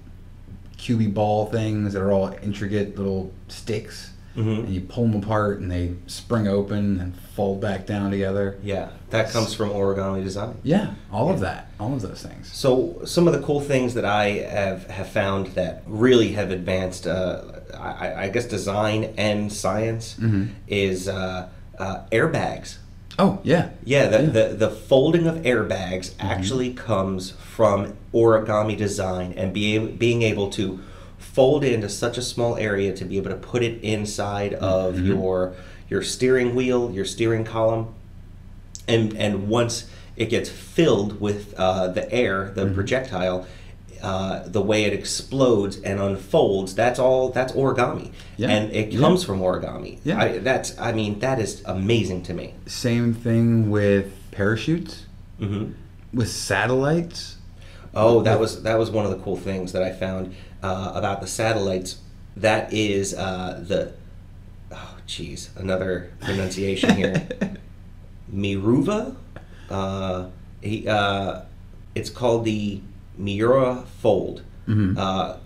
cubey 0.79 1.13
ball 1.13 1.47
things 1.47 1.93
that 1.93 2.03
are 2.03 2.13
all 2.13 2.35
intricate 2.43 2.97
little 2.97 3.33
sticks, 3.49 4.13
hmm 4.35 4.49
and 4.49 4.69
you 4.69 4.81
pull 4.81 5.07
them 5.07 5.23
apart, 5.23 5.61
and 5.61 5.71
they 5.71 5.95
spring 6.07 6.49
open 6.49 7.01
and 7.01 7.17
fold 7.37 7.61
back 7.61 7.87
down 7.87 8.11
together. 8.11 8.59
Yeah, 8.63 8.89
that 9.11 9.31
comes 9.31 9.55
from 9.55 9.71
origami 9.71 10.23
design. 10.25 10.57
Yeah, 10.63 10.95
all 11.13 11.31
of 11.31 11.41
that, 11.41 11.71
all 11.81 11.93
of 11.95 12.03
those 12.03 12.23
things. 12.23 12.53
So 12.53 13.01
some 13.05 13.27
of 13.29 13.35
the 13.35 13.41
cool 13.43 13.61
things 13.61 13.95
that 13.95 14.05
I 14.05 14.25
have, 14.49 14.87
have 14.91 15.09
found 15.09 15.47
that 15.55 15.83
really 15.87 16.33
have 16.33 16.51
advanced, 16.51 17.07
uh, 17.07 17.43
I, 17.79 18.25
I 18.25 18.29
guess, 18.29 18.47
design 18.47 19.15
and 19.17 19.53
science 19.53 20.17
Mhm. 20.21 20.51
is 20.69 21.09
uh, 21.09 21.49
uh, 21.79 22.01
airbags. 22.13 22.79
Oh 23.17 23.39
yeah, 23.45 23.69
Yeah, 23.85 24.09
the, 24.09 24.23
Yeah. 24.25 24.31
The, 24.31 24.55
the 24.57 24.71
folding 24.71 25.29
of 25.29 25.37
airbags 25.43 26.15
actually 26.19 26.73
comes 26.73 27.31
from 27.31 27.97
origami 28.13 28.77
design 28.77 29.33
and 29.37 29.53
being 29.53 29.95
being 29.97 30.23
able 30.23 30.51
to 30.51 30.81
fold 31.35 31.65
into 31.65 31.89
such 31.89 32.17
a 32.17 32.23
small 32.23 32.57
area 32.57 32.95
to 32.95 33.05
be 33.05 33.17
able 33.19 33.31
to 33.31 33.37
put 33.37 33.63
it 33.63 33.83
inside 33.83 34.55
of 34.55 34.99
your 35.01 35.55
your 35.91 36.03
steering 36.03 36.55
wheel, 36.55 36.91
your 36.93 37.05
steering 37.05 37.45
column, 37.45 37.93
and 38.89 39.15
and 39.17 39.49
once 39.49 39.87
it 40.17 40.27
gets 40.27 40.49
filled 40.49 41.21
with 41.21 41.53
uh, 41.59 41.89
the 41.89 42.11
air, 42.13 42.53
the 42.55 42.67
projectile. 42.67 43.47
Uh, 44.03 44.47
the 44.49 44.61
way 44.61 44.85
it 44.85 44.93
explodes 44.93 45.79
and 45.81 45.99
unfolds, 45.99 46.75
that's 46.75 46.99
all. 46.99 47.31
That's 47.31 47.55
origami, 47.55 48.11
Yeah. 48.37 48.51
and 48.51 48.71
it 48.71 48.93
Yeah. 48.93 49.01
comes 49.01 49.25
from 49.25 49.41
origami. 49.41 49.99
Yeah. 50.05 50.21
I, 50.21 50.39
that's. 50.41 50.79
I 50.79 50.93
mean, 50.93 51.21
that 51.21 51.41
is 51.41 51.63
amazing 51.65 52.23
to 52.25 52.35
me. 52.35 52.53
same 52.67 53.15
thing 53.15 53.71
with 53.71 54.13
parachutes, 54.31 55.07
hmm 55.39 55.71
with 56.13 56.29
satellites. 56.29 57.37
Oh, 57.95 58.21
that 58.23 58.39
was 58.39 58.63
that 58.65 58.79
was 58.79 58.91
one 58.91 59.07
of 59.07 59.11
the 59.11 59.19
cool 59.25 59.37
things 59.39 59.73
that 59.73 59.83
I 59.83 59.91
found 59.93 60.35
uh, 60.65 60.93
about 60.95 61.21
the 61.21 61.27
satellites. 61.27 61.99
That 62.37 62.73
is 62.73 63.15
uh, 63.15 63.63
the 63.67 63.93
oh, 64.73 64.97
geez, 65.07 65.51
another 65.57 66.11
pronunciation 66.21 66.97
here. 66.97 67.29
Miruva. 68.35 69.15
Uh, 69.71 70.29
he, 70.61 70.89
uh, 70.89 71.43
it's 71.95 72.11
called 72.11 72.45
the 72.45 72.81
Miura 73.17 73.85
Fold. 74.01 74.43
Mhm. 74.67 74.97
Uh, 74.97 75.37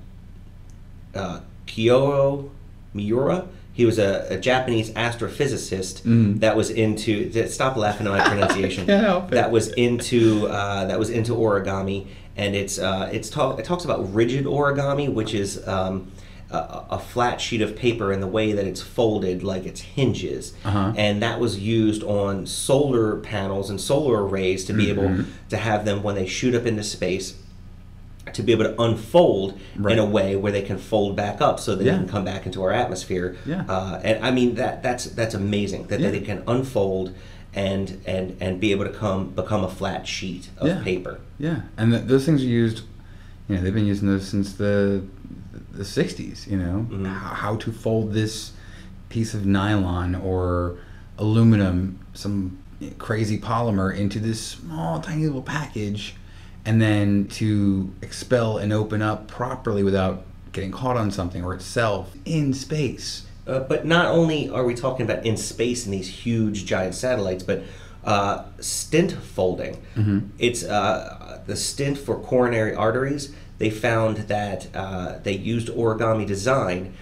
uh, 1.15 1.41
Koryo 1.67 2.51
Miura. 2.95 3.47
He 3.79 3.87
was 3.87 4.01
a, 4.01 4.27
a 4.31 4.37
Japanese 4.39 4.91
astrophysicist 4.91 6.03
Mhm. 6.03 6.41
that 6.41 6.57
was 6.57 6.69
into. 6.71 7.31
Stop 7.49 7.77
laughing 7.77 8.09
at 8.09 8.13
my 8.13 8.21
pronunciation. 8.29 8.87
Can't 8.87 9.05
help 9.05 9.27
it. 9.29 9.37
That 9.37 9.53
was 9.53 9.69
into 9.69 10.49
uh, 10.49 10.87
that 10.87 10.99
was 10.99 11.11
into 11.11 11.33
origami, 11.33 12.09
and 12.37 12.57
it's 12.57 12.81
uh, 12.81 13.09
it's 13.13 13.31
talk, 13.31 13.61
it 13.61 13.65
talks 13.65 13.85
about 13.85 14.13
rigid 14.13 14.47
origami, 14.47 15.09
which 15.13 15.33
is 15.33 15.67
um, 15.69 16.11
a, 16.51 16.57
a 16.91 16.99
flat 16.99 17.41
sheet 17.41 17.63
of 17.63 17.77
paper 17.77 18.13
in 18.13 18.21
the 18.21 18.27
way 18.27 18.51
that 18.53 18.65
it's 18.67 18.83
folded, 18.83 19.45
like 19.45 19.65
its 19.65 19.81
hinges, 19.81 20.55
Uh-huh. 20.65 20.93
and 20.97 21.23
that 21.23 21.39
was 21.39 21.61
used 21.61 22.03
on 22.03 22.47
solar 22.47 23.19
panels 23.19 23.71
and 23.71 23.81
solar 23.81 24.27
arrays 24.27 24.65
to 24.65 24.73
be 24.73 24.91
able 24.91 25.05
Mhm. 25.05 25.27
to 25.51 25.57
have 25.57 25.85
them 25.85 26.03
when 26.03 26.17
they 26.17 26.27
shoot 26.27 26.53
up 26.57 26.67
into 26.67 26.83
space 26.83 27.35
to 28.35 28.43
be 28.43 28.53
able 28.53 28.65
to 28.65 28.81
unfold 28.81 29.59
Right. 29.77 29.93
in 29.93 29.99
a 29.99 30.05
way 30.05 30.37
where 30.37 30.53
they 30.53 30.63
can 30.63 30.79
fold 30.79 31.17
back 31.17 31.41
up 31.41 31.59
so 31.61 31.75
that 31.75 31.85
Yeah. 31.85 31.93
they 31.93 31.99
can 31.99 32.09
come 32.09 32.25
back 32.25 32.47
into 32.47 32.63
our 32.63 32.73
atmosphere. 32.73 33.37
Yeah. 33.47 33.65
Uh, 33.69 34.01
and 34.05 34.25
I 34.25 34.31
mean 34.31 34.55
that 34.57 34.83
that's 34.83 35.05
that's 35.07 35.35
amazing 35.35 35.85
that 35.89 36.01
Yeah. 36.01 36.11
they 36.11 36.21
can 36.21 36.43
unfold 36.47 37.13
and 37.55 38.01
and 38.07 38.37
and 38.41 38.61
be 38.61 38.73
able 38.73 38.85
to 38.85 38.91
come 38.93 39.31
become 39.31 39.65
a 39.65 39.69
flat 39.71 40.07
sheet 40.07 40.49
of 40.59 40.69
Yeah. 40.69 40.83
paper. 40.83 41.21
Yeah, 41.39 41.61
and 41.77 41.93
th- 41.93 42.05
those 42.07 42.25
things 42.27 42.43
are 42.43 42.47
used. 42.47 42.83
You 43.49 43.57
know, 43.57 43.63
they've 43.63 43.75
been 43.75 43.87
using 43.87 44.09
those 44.09 44.27
since 44.27 44.53
the 44.53 45.03
the 45.73 45.85
'60s. 45.85 46.47
You 46.51 46.59
know, 46.59 46.87
Mhm. 46.91 47.07
how, 47.07 47.35
how 47.35 47.57
to 47.57 47.73
fold 47.73 48.13
this 48.13 48.53
piece 49.09 49.33
of 49.33 49.47
nylon 49.47 50.15
or 50.15 50.77
aluminum, 51.19 51.99
some 52.15 52.59
crazy 52.99 53.39
polymer, 53.39 53.97
into 53.97 54.19
this 54.21 54.41
small, 54.41 55.01
tiny 55.01 55.25
little 55.27 55.43
package, 55.43 56.15
and 56.69 56.83
then 56.83 57.27
to 57.29 57.91
expel 58.03 58.59
and 58.59 58.75
open 58.75 59.01
up 59.01 59.27
properly 59.27 59.83
without 59.83 60.23
getting 60.53 60.71
caught 60.71 60.99
on 60.99 61.11
something 61.11 61.43
or 61.43 61.55
itself 61.55 62.13
in 62.27 62.53
space. 62.53 63.25
Uh, 63.47 63.61
but 63.61 63.87
not 63.87 64.05
only 64.05 64.51
are 64.51 64.65
we 64.65 64.75
talking 64.75 65.07
about 65.11 65.25
in 65.25 65.35
space 65.35 65.87
in 65.87 65.93
these 65.93 66.09
huge 66.09 66.67
giant 66.67 66.95
satellites, 66.95 67.43
but 67.43 67.63
uh, 68.05 68.45
stent 68.61 69.13
folding. 69.13 69.83
It's 70.39 70.63
uh, 70.63 71.41
the 71.47 71.57
stent 71.57 71.97
for 71.97 72.19
coronary 72.19 72.75
arteries. 72.75 73.35
They 73.57 73.71
found 73.71 74.19
that 74.29 74.69
uh, 74.77 75.21
they 75.23 75.33
used 75.33 75.69
origami 75.69 76.27
design 76.27 76.93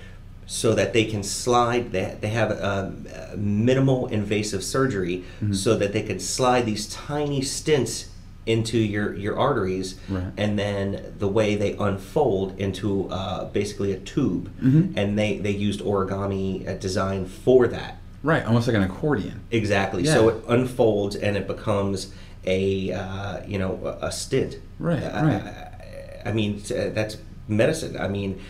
so 0.47 0.75
that 0.75 0.93
they 0.93 1.07
can 1.07 1.25
slide. 1.25 1.91
They, 1.91 2.17
they 2.21 2.29
have 2.29 2.53
um, 2.63 3.09
uh, 3.13 3.35
minimal 3.37 4.07
invasive 4.07 4.63
surgery 4.63 5.25
so 5.53 5.77
that 5.77 5.93
they 5.93 6.03
can 6.05 6.21
slide 6.21 6.67
these 6.67 6.87
tiny 6.89 7.41
stents 7.41 8.11
into 8.47 8.79
your, 8.79 9.13
your 9.15 9.37
arteries 9.39 9.97
Right. 10.09 10.33
and 10.37 10.57
then 10.59 11.15
the 11.19 11.27
way 11.29 11.57
they 11.57 11.73
unfold 11.75 12.59
into 12.59 13.09
uh, 13.11 13.47
basically 13.47 13.93
a 13.93 13.99
tube 13.99 14.51
Mhm. 14.63 14.93
and 14.97 15.19
they, 15.19 15.39
they 15.39 15.51
used 15.51 15.81
origami 15.81 16.67
uh, 16.69 16.75
design 16.75 17.27
for 17.27 17.67
that 17.69 17.99
Right, 18.23 18.45
almost 18.45 18.67
like 18.69 18.77
an 18.77 18.83
accordion. 18.83 19.41
exactly 19.51 20.05
so 20.05 20.29
it 20.31 20.37
unfolds 20.49 21.17
and 21.17 21.37
it 21.37 21.47
becomes 21.47 22.13
a 22.45 22.93
uh, 22.93 23.41
you 23.47 23.59
know 23.59 23.79
a, 24.01 24.07
a 24.07 24.13
stent 24.13 24.59
Right, 24.79 25.03
I, 25.03 25.23
right. 25.25 25.43
I, 25.43 26.29
I 26.31 26.33
mean 26.33 26.63
uh, 26.71 26.91
that's 26.95 27.17
medicine 27.49 27.97
i 27.97 28.09
mean 28.09 28.41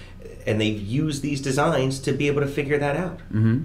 and 0.47 0.61
they've 0.61 0.80
used 0.80 1.22
these 1.22 1.40
designs 1.40 1.99
to 2.01 2.12
be 2.12 2.26
able 2.28 2.40
to 2.42 2.47
figure 2.49 2.78
that 2.78 2.97
out 2.97 3.20
hmm 3.32 3.59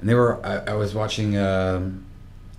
And 0.00 0.08
they 0.08 0.14
were. 0.14 0.44
I, 0.44 0.72
I 0.72 0.74
was 0.74 0.94
watching 0.94 1.36
um, 1.38 2.04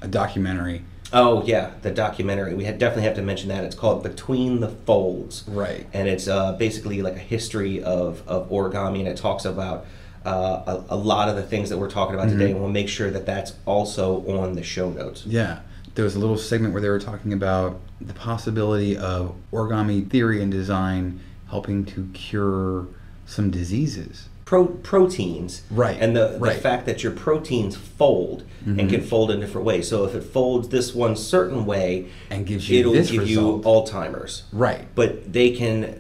a 0.02 0.08
documentary 0.08 0.82
Oh 1.14 1.44
yeah, 1.46 1.72
the 1.82 1.92
documentary. 1.92 2.56
We 2.56 2.66
had 2.66 2.80
definitely 2.80 3.04
have 3.04 3.16
to 3.16 3.22
mention 3.22 3.50
that. 3.50 3.64
It's 3.64 3.76
called 3.76 4.04
Between 4.04 4.60
the 4.60 4.70
Folds. 4.70 5.44
Right. 5.48 5.86
And 5.94 6.08
it's 6.08 6.28
uh, 6.28 6.54
basically 6.54 7.02
like 7.02 7.16
a 7.16 7.20
history 7.20 7.84
of, 7.84 8.28
of 8.28 8.50
origami, 8.50 9.00
and 9.00 9.08
it 9.08 9.18
talks 9.18 9.46
about 9.46 9.86
uh, 10.26 10.82
a, 10.90 10.96
a 10.96 10.98
lot 10.98 11.30
of 11.30 11.36
the 11.36 11.44
things 11.44 11.70
that 11.70 11.78
we're 11.78 11.90
talking 11.90 12.16
about 12.16 12.30
today. 12.30 12.52
And 12.52 12.60
we'll 12.60 12.70
make 12.70 12.90
sure 12.90 13.12
that 13.12 13.26
that's 13.26 13.54
also 13.66 14.26
on 14.40 14.54
the 14.54 14.64
show 14.64 14.90
notes. 14.90 15.26
Yeah. 15.26 15.60
There 15.94 16.04
was 16.04 16.16
a 16.16 16.20
little 16.20 16.38
segment 16.38 16.74
where 16.74 16.82
they 16.82 16.90
were 16.90 17.00
talking 17.00 17.32
about 17.32 17.80
the 18.02 18.14
possibility 18.14 18.98
of 18.98 19.34
origami 19.54 20.10
theory 20.10 20.42
and 20.42 20.52
design 20.52 21.22
helping 21.50 21.86
to 21.86 22.10
cure 22.14 22.88
some 23.26 23.50
diseases. 23.50 24.28
Pro- 24.46 24.68
proteins, 24.68 25.64
Right, 25.72 25.98
And 26.00 26.16
the, 26.16 26.28
the 26.34 26.38
right. 26.40 26.60
fact 26.62 26.86
that 26.86 27.02
your 27.02 27.12
proteins 27.12 27.76
fold 27.76 28.44
and 28.64 28.78
mm-hmm. 28.78 28.90
can 28.90 29.02
fold 29.02 29.32
in 29.32 29.40
different 29.40 29.66
ways. 29.66 29.88
So 29.90 30.06
if 30.06 30.14
it 30.14 30.22
folds 30.22 30.70
this 30.70 30.94
one 30.94 31.16
certain 31.16 31.66
way, 31.66 32.10
And 32.30 32.46
gives 32.46 32.70
you 32.70 32.80
it'll 32.80 32.94
this 32.94 33.10
give 33.10 33.22
result. 33.24 33.64
you 33.66 33.70
Alzheimer's. 33.70 34.44
Right. 34.54 34.86
But 34.94 35.34
they 35.34 35.50
can 35.52 36.00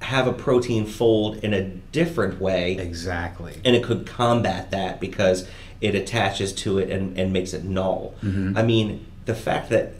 have 0.00 0.26
a 0.26 0.32
protein 0.32 0.86
fold 0.86 1.36
in 1.44 1.52
a 1.52 1.62
different 1.92 2.40
way 2.40 2.78
Exactly. 2.78 3.54
and 3.64 3.74
it 3.76 3.82
could 3.82 4.06
combat 4.06 4.70
that 4.70 4.98
because 5.00 5.46
it 5.82 5.94
attaches 5.94 6.52
to 6.54 6.78
it 6.78 6.88
and, 6.90 7.18
and 7.18 7.32
makes 7.34 7.52
it 7.52 7.64
null. 7.64 8.14
Mm-hmm. 8.22 8.56
I 8.56 8.62
mean, 8.62 9.04
the 9.26 9.34
fact 9.34 9.68
that 9.70 9.92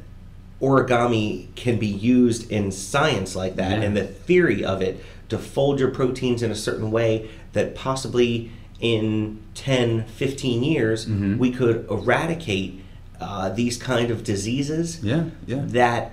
origami 0.62 1.54
can 1.54 1.78
be 1.78 1.86
used 1.86 2.50
in 2.50 2.72
science 2.72 3.36
like 3.36 3.56
that 3.56 3.78
Yeah. 3.78 3.84
and 3.84 3.96
the 3.96 4.04
theory 4.06 4.64
of 4.64 4.80
it 4.82 5.04
to 5.28 5.38
fold 5.38 5.78
your 5.78 5.90
proteins 5.90 6.42
in 6.42 6.50
a 6.50 6.54
certain 6.54 6.90
way 6.90 7.28
that 7.58 7.74
possibly 7.74 8.50
in 8.80 9.40
10, 9.54 10.04
15 10.06 10.62
years 10.62 11.08
we 11.08 11.50
could 11.50 11.86
eradicate 11.90 12.80
uh, 13.20 13.48
these 13.48 13.76
kind 13.76 14.10
of 14.12 14.22
diseases 14.22 15.02
Yeah, 15.02 15.24
yeah. 15.46 15.62
that 15.66 16.12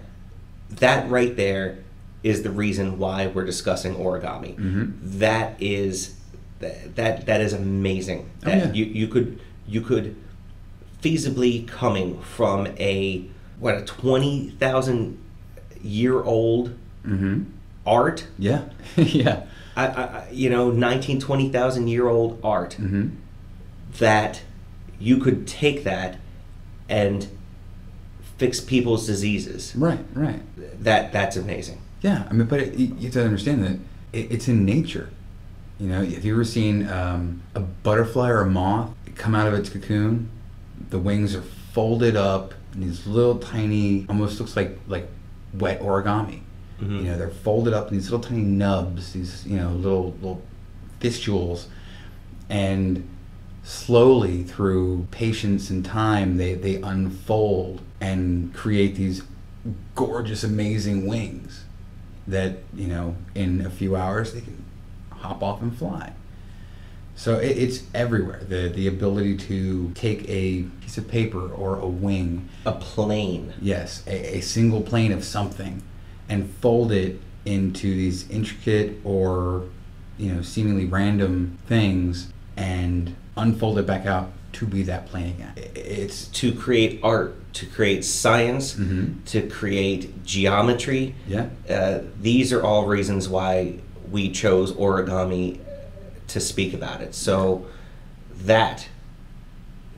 that 0.71 1.07
right 1.07 1.35
there 1.35 1.77
is 2.23 2.41
the 2.41 2.49
reason 2.49 2.97
why 2.97 3.27
we're 3.27 3.45
discussing 3.45 3.93
origami. 3.95 4.55
Mm-hmm. 4.57 5.19
That 5.19 5.61
is 5.61 6.15
that 6.59 6.95
that, 6.95 7.25
that 7.27 7.41
is 7.41 7.53
amazing. 7.53 8.27
Oh, 8.43 8.49
That 8.49 8.57
yeah. 8.67 8.73
you 8.73 8.85
you 8.85 9.07
could 9.07 9.39
you 9.67 9.81
could 9.81 10.15
feasibly 11.03 11.67
coming 11.67 12.19
from 12.21 12.65
a 12.79 13.25
what 13.59 13.75
a 13.77 13.81
twenty 13.85 14.49
thousand 14.59 15.19
year 15.83 16.23
old 16.23 16.73
Mm-hmm. 17.05 17.43
art. 17.85 18.25
Yeah. 18.39 18.63
yeah. 18.95 19.43
I, 19.75 19.87
I, 19.87 20.29
you 20.31 20.49
know, 20.49 20.71
19, 20.71 21.19
20,000 21.19 21.87
year 21.87 22.07
old 22.07 22.39
art 22.43 22.77
Mm-hmm. 22.79 23.09
that 23.99 24.41
you 24.99 25.17
could 25.17 25.47
take 25.47 25.83
that 25.83 26.17
and 26.87 27.27
fix 28.37 28.59
people's 28.59 29.05
diseases. 29.07 29.73
Right, 29.75 29.99
right. 30.13 30.41
That 30.83 31.11
that's 31.11 31.35
amazing. 31.35 31.81
Yeah, 32.01 32.27
I 32.29 32.33
mean, 32.33 32.47
but 32.47 32.59
it, 32.61 32.73
you 32.75 32.93
have 33.03 33.13
to 33.13 33.25
understand 33.25 33.63
that 33.63 33.79
it, 34.13 34.31
it's 34.31 34.47
in 34.47 34.65
nature. 34.65 35.09
You 35.79 35.87
know, 35.87 36.03
have 36.05 36.23
you 36.23 36.33
ever 36.33 36.45
seen 36.45 36.87
um, 36.87 37.41
a 37.53 37.59
butterfly 37.59 38.29
or 38.29 38.41
a 38.41 38.45
moth 38.49 38.91
come 39.15 39.35
out 39.35 39.47
of 39.47 39.53
its 39.53 39.69
cocoon? 39.69 40.29
The 40.89 40.99
wings 40.99 41.35
are 41.35 41.41
folded 41.41 42.15
up 42.15 42.53
in 42.73 42.81
these 42.81 43.05
little 43.07 43.37
tiny, 43.39 44.05
almost 44.07 44.39
looks 44.39 44.55
like 44.55 44.77
like 44.87 45.07
wet 45.53 45.81
origami. 45.81 46.41
Mm-hmm. 46.81 46.95
You 46.97 47.03
know, 47.03 47.17
they're 47.17 47.29
folded 47.29 47.73
up 47.73 47.89
in 47.89 47.93
these 47.97 48.11
little 48.11 48.27
tiny 48.27 48.41
nubs, 48.41 49.13
these 49.13 49.45
you 49.45 49.57
know 49.57 49.69
little 49.71 50.11
little 50.21 50.41
fistules, 50.99 51.67
and 52.49 53.07
slowly 53.63 54.43
through 54.43 55.07
patience 55.11 55.69
and 55.69 55.83
time, 55.85 56.37
they 56.37 56.53
they 56.53 56.75
unfold 56.81 57.81
and 58.01 58.53
create 58.53 58.95
these 58.95 59.23
gorgeous, 59.95 60.43
amazing 60.43 61.07
wings 61.07 61.63
that 62.27 62.57
you 62.73 62.87
know 62.87 63.15
in 63.35 63.65
a 63.65 63.69
few 63.69 63.95
hours 63.95 64.33
they 64.33 64.41
can 64.41 64.63
hop 65.11 65.41
off 65.41 65.61
and 65.61 65.77
fly. 65.77 66.13
So 67.15 67.39
it, 67.39 67.57
it's 67.57 67.83
everywhere. 67.93 68.43
The 68.47 68.67
the 68.69 68.87
ability 68.87 69.37
to 69.37 69.91
take 69.95 70.27
a 70.29 70.63
piece 70.81 70.97
of 70.97 71.07
paper 71.07 71.49
or 71.51 71.79
a 71.79 71.87
wing, 71.87 72.49
A 72.65 72.73
plane. 72.73 73.53
yes, 73.61 74.03
a, 74.05 74.37
a 74.37 74.41
single 74.41 74.81
plane 74.81 75.11
of 75.13 75.23
something, 75.23 75.81
and 76.29 76.49
fold 76.61 76.91
it 76.91 77.19
into 77.45 77.87
these 77.93 78.29
intricate 78.29 78.97
or 79.03 79.65
you 80.17 80.31
know 80.33 80.41
seemingly 80.41 80.85
random 80.85 81.57
things, 81.67 82.31
and 82.57 83.15
unfold 83.37 83.77
it 83.77 83.85
back 83.85 84.05
out 84.05 84.31
to 84.53 84.65
be 84.65 84.83
that 84.83 85.05
plane 85.07 85.27
again. 85.31 85.51
It's 85.75 86.27
to 86.29 86.53
create 86.53 87.01
art, 87.03 87.35
to 87.55 87.65
create 87.65 88.05
science, 88.05 88.73
Mhm. 88.75 89.15
to 89.25 89.41
create 89.49 90.23
geometry. 90.25 91.13
yeah, 91.27 91.47
Uh, 91.69 91.99
these 92.21 92.53
are 92.53 92.63
all 92.63 92.85
reasons 92.85 93.27
why 93.27 93.73
we 94.09 94.29
chose 94.29 94.71
origami 94.71 95.59
to 96.29 96.39
speak 96.39 96.73
about 96.73 97.01
it. 97.01 97.13
So 97.13 97.65
that 98.45 98.87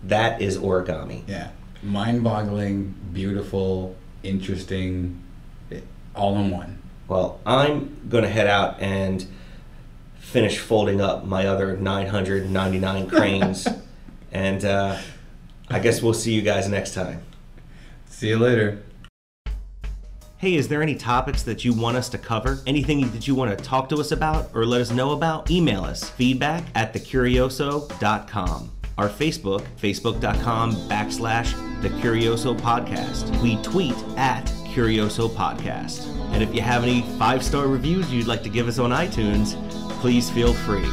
that 0.04 0.42
is 0.42 0.58
origami. 0.58 1.22
yeah, 1.28 1.50
mind-boggling, 1.84 2.94
beautiful, 3.14 3.96
interesting, 4.24 5.18
all 6.18 6.38
in 6.38 6.52
one. 6.52 6.82
Well, 7.08 7.40
I'm 7.46 8.02
going 8.10 8.24
to 8.24 8.30
head 8.30 8.48
out 8.48 8.82
and 8.82 9.26
finish 10.20 10.60
folding 10.60 11.00
up 11.00 11.26
my 11.26 11.48
other 11.48 11.78
999 11.78 13.10
cranes, 13.10 13.68
and 14.32 14.66
uh, 14.66 14.98
I 15.70 15.80
guess 15.80 16.02
we'll 16.02 16.14
see 16.14 16.34
you 16.34 16.42
guys 16.42 16.68
next 16.68 16.94
time. 16.94 17.22
See 18.10 18.30
you 18.30 18.40
later. 18.40 18.84
Hey, 20.40 20.54
is 20.54 20.68
there 20.68 20.84
any 20.84 20.94
topics 20.94 21.42
that 21.44 21.66
you 21.66 21.74
want 21.74 21.98
us 21.98 22.10
to 22.10 22.18
cover? 22.18 22.60
Anything 22.68 23.10
that 23.12 23.28
you 23.28 23.34
want 23.34 23.58
to 23.58 23.64
talk 23.64 23.90
to 23.90 23.96
us 23.98 24.12
about 24.12 24.52
or 24.54 24.66
let 24.68 24.82
us 24.82 24.92
know 24.92 25.12
about? 25.12 25.50
Email 25.50 25.84
us 25.84 26.10
feedback 26.12 26.64
at 26.76 26.94
thecurioso.com. 26.94 28.72
Our 29.00 29.10
Facebook, 29.10 29.66
facebook.com 29.82 30.76
backslash 30.88 31.82
the 31.82 31.90
Curioso 31.90 32.56
Podcast. 32.56 33.42
We 33.42 33.62
tweet 33.64 33.96
at 34.16 34.52
Curioso 34.78 35.28
Podcast. 35.28 36.06
And 36.34 36.44
if 36.44 36.54
you 36.54 36.62
have 36.62 36.84
any 36.84 37.02
five 37.18 37.44
star 37.44 37.68
reviews 37.68 38.14
you'd 38.14 38.28
like 38.28 38.44
to 38.44 38.50
give 38.50 38.68
us 38.68 38.78
on 38.78 38.92
iTunes, 38.92 39.56
please 40.02 40.30
feel 40.30 40.54
free. 40.54 40.86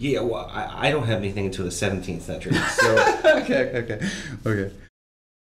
Yeah, 0.00 0.20
well, 0.20 0.50
I, 0.50 0.88
I 0.88 0.90
don't 0.90 1.04
have 1.04 1.18
anything 1.18 1.44
until 1.44 1.66
the 1.66 1.70
17th 1.70 2.22
century. 2.22 2.56
So. 2.70 2.94
okay, 3.42 3.70
okay, 3.74 4.08
okay. 4.46 4.72